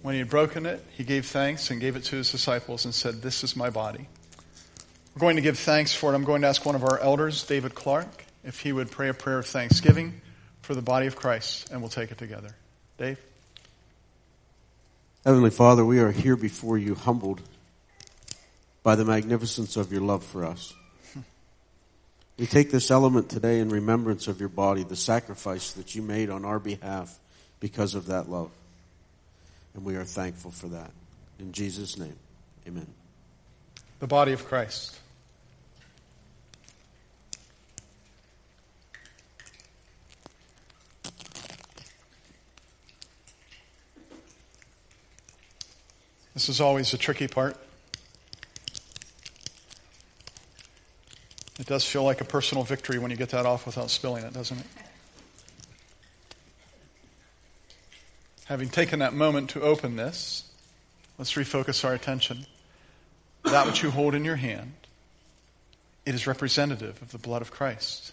When 0.00 0.14
he 0.14 0.20
had 0.20 0.30
broken 0.30 0.64
it, 0.64 0.82
he 0.96 1.04
gave 1.04 1.26
thanks 1.26 1.70
and 1.70 1.82
gave 1.82 1.96
it 1.96 2.04
to 2.04 2.16
his 2.16 2.32
disciples 2.32 2.86
and 2.86 2.94
said, 2.94 3.20
This 3.20 3.44
is 3.44 3.54
my 3.54 3.68
body. 3.68 4.08
We're 5.14 5.20
going 5.20 5.36
to 5.36 5.42
give 5.42 5.58
thanks 5.58 5.94
for 5.94 6.10
it. 6.10 6.14
I'm 6.14 6.24
going 6.24 6.40
to 6.40 6.48
ask 6.48 6.64
one 6.64 6.74
of 6.74 6.82
our 6.82 6.98
elders, 6.98 7.44
David 7.44 7.74
Clark, 7.74 8.24
if 8.42 8.60
he 8.60 8.72
would 8.72 8.90
pray 8.90 9.10
a 9.10 9.12
prayer 9.12 9.38
of 9.38 9.44
thanksgiving 9.44 10.22
for 10.62 10.74
the 10.74 10.80
body 10.80 11.06
of 11.06 11.14
Christ, 11.14 11.70
and 11.70 11.82
we'll 11.82 11.90
take 11.90 12.10
it 12.10 12.16
together. 12.16 12.56
Dave? 12.96 13.20
Heavenly 15.26 15.50
Father, 15.50 15.84
we 15.84 15.98
are 15.98 16.10
here 16.10 16.36
before 16.36 16.78
you, 16.78 16.94
humbled 16.94 17.42
by 18.82 18.96
the 18.96 19.04
magnificence 19.04 19.76
of 19.76 19.92
your 19.92 20.00
love 20.00 20.24
for 20.24 20.42
us. 20.42 20.72
We 22.38 22.46
take 22.46 22.70
this 22.70 22.90
element 22.90 23.30
today 23.30 23.60
in 23.60 23.70
remembrance 23.70 24.28
of 24.28 24.40
your 24.40 24.50
body, 24.50 24.82
the 24.82 24.96
sacrifice 24.96 25.72
that 25.72 25.94
you 25.94 26.02
made 26.02 26.28
on 26.28 26.44
our 26.44 26.58
behalf 26.58 27.18
because 27.60 27.94
of 27.94 28.06
that 28.06 28.28
love. 28.28 28.50
And 29.74 29.84
we 29.84 29.96
are 29.96 30.04
thankful 30.04 30.50
for 30.50 30.68
that. 30.68 30.90
In 31.38 31.52
Jesus' 31.52 31.96
name, 31.96 32.16
amen. 32.66 32.86
The 34.00 34.06
body 34.06 34.32
of 34.32 34.44
Christ. 34.46 34.98
This 46.34 46.50
is 46.50 46.60
always 46.60 46.90
the 46.90 46.98
tricky 46.98 47.28
part. 47.28 47.56
It 51.58 51.66
does 51.66 51.84
feel 51.84 52.04
like 52.04 52.20
a 52.20 52.24
personal 52.24 52.64
victory 52.64 52.98
when 52.98 53.10
you 53.10 53.16
get 53.16 53.30
that 53.30 53.46
off 53.46 53.64
without 53.66 53.90
spilling 53.90 54.24
it, 54.24 54.32
doesn't 54.32 54.58
it? 54.58 54.66
Having 58.46 58.68
taken 58.68 58.98
that 58.98 59.14
moment 59.14 59.50
to 59.50 59.62
open 59.62 59.96
this, 59.96 60.44
let's 61.18 61.32
refocus 61.32 61.84
our 61.84 61.94
attention. 61.94 62.46
That 63.44 63.66
which 63.66 63.82
you 63.82 63.90
hold 63.90 64.14
in 64.14 64.24
your 64.24 64.36
hand, 64.36 64.74
it 66.04 66.14
is 66.14 66.26
representative 66.26 67.00
of 67.00 67.12
the 67.12 67.18
blood 67.18 67.42
of 67.42 67.50
Christ. 67.50 68.12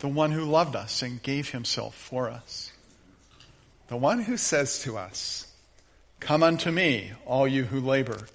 the 0.00 0.08
one 0.08 0.30
who 0.30 0.44
loved 0.44 0.76
us 0.76 1.02
and 1.02 1.20
gave 1.22 1.48
himself 1.50 1.92
for 1.92 2.28
us, 2.30 2.70
the 3.88 3.96
one 3.96 4.20
who 4.20 4.36
says 4.36 4.82
to 4.82 4.96
us, 4.96 5.52
Come 6.20 6.44
unto 6.44 6.70
me, 6.70 7.12
all 7.26 7.48
you 7.48 7.64
who 7.64 7.80
labor 7.80 8.28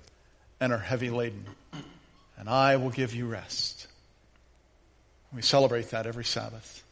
and 0.60 0.74
are 0.74 0.80
heavy 0.80 1.10
laden, 1.10 1.46
and 2.38 2.50
I 2.50 2.78
will 2.78 2.90
give 2.90 3.14
you 3.14 3.28
rest. 3.28 3.88
We 5.34 5.42
celebrate 5.42 5.90
that 5.92 6.06
every 6.06 6.26
Sabbath. 6.26 6.84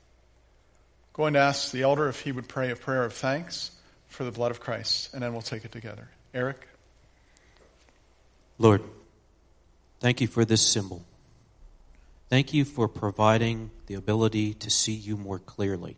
I'm 1.09 1.23
going 1.23 1.33
to 1.33 1.39
ask 1.39 1.71
the 1.71 1.83
elder 1.83 2.07
if 2.07 2.21
he 2.21 2.31
would 2.31 2.47
pray 2.47 2.71
a 2.71 2.75
prayer 2.75 3.03
of 3.03 3.13
thanks 3.13 3.71
for 4.07 4.23
the 4.23 4.31
blood 4.31 4.51
of 4.51 4.59
Christ, 4.59 5.13
and 5.13 5.21
then 5.21 5.33
we'll 5.33 5.41
take 5.41 5.65
it 5.65 5.71
together. 5.71 6.09
Eric? 6.33 6.67
Lord, 8.57 8.81
thank 9.99 10.21
you 10.21 10.27
for 10.27 10.45
this 10.45 10.61
symbol. 10.61 11.03
Thank 12.29 12.53
you 12.53 12.63
for 12.63 12.87
providing 12.87 13.71
the 13.87 13.95
ability 13.95 14.53
to 14.55 14.69
see 14.69 14.93
you 14.93 15.17
more 15.17 15.39
clearly. 15.39 15.97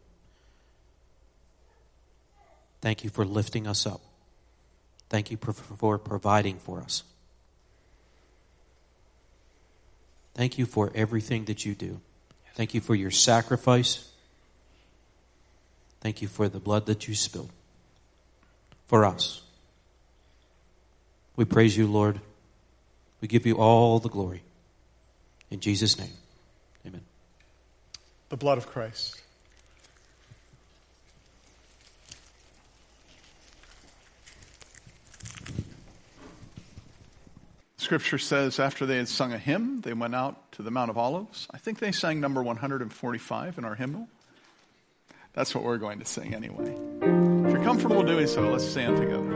Thank 2.81 3.03
you 3.03 3.09
for 3.09 3.23
lifting 3.23 3.67
us 3.67 3.85
up. 3.85 4.01
Thank 5.09 5.29
you 5.29 5.37
for 5.37 5.97
providing 5.99 6.57
for 6.57 6.81
us. 6.81 7.03
Thank 10.33 10.57
you 10.57 10.65
for 10.65 10.91
everything 10.95 11.45
that 11.45 11.65
you 11.65 11.75
do. 11.75 12.01
Thank 12.55 12.73
you 12.73 12.81
for 12.81 12.95
your 12.95 13.11
sacrifice. 13.11 14.09
Thank 16.01 16.21
you 16.21 16.27
for 16.27 16.49
the 16.49 16.59
blood 16.59 16.85
that 16.87 17.07
you 17.07 17.15
spilled 17.15 17.51
for 18.85 19.05
us. 19.05 19.41
We 21.35 21.45
praise 21.45 21.75
you, 21.75 21.87
Lord. 21.87 22.19
We 23.21 23.27
give 23.27 23.45
you 23.45 23.55
all 23.55 23.99
the 23.99 24.09
glory. 24.09 24.43
In 25.49 25.59
Jesus' 25.59 25.97
name, 25.97 26.13
amen. 26.85 27.01
The 28.29 28.37
blood 28.37 28.57
of 28.57 28.67
Christ. 28.67 29.22
Scripture 37.83 38.17
says 38.17 38.59
after 38.59 38.85
they 38.85 38.97
had 38.97 39.07
sung 39.07 39.33
a 39.33 39.37
hymn, 39.37 39.81
they 39.81 39.93
went 39.93 40.15
out 40.15 40.51
to 40.53 40.63
the 40.63 40.71
Mount 40.71 40.89
of 40.89 40.97
Olives. 40.97 41.47
I 41.51 41.57
think 41.57 41.79
they 41.79 41.91
sang 41.91 42.19
number 42.19 42.41
145 42.41 43.57
in 43.57 43.65
our 43.65 43.75
hymnal. 43.75 44.07
That's 45.33 45.53
what 45.53 45.63
we're 45.63 45.77
going 45.77 45.99
to 45.99 46.05
sing 46.05 46.33
anyway. 46.33 46.71
If 46.71 47.51
you're 47.51 47.63
comfortable 47.63 48.03
doing 48.03 48.27
so, 48.27 48.49
let's 48.49 48.65
stand 48.67 48.97
together. 48.97 49.32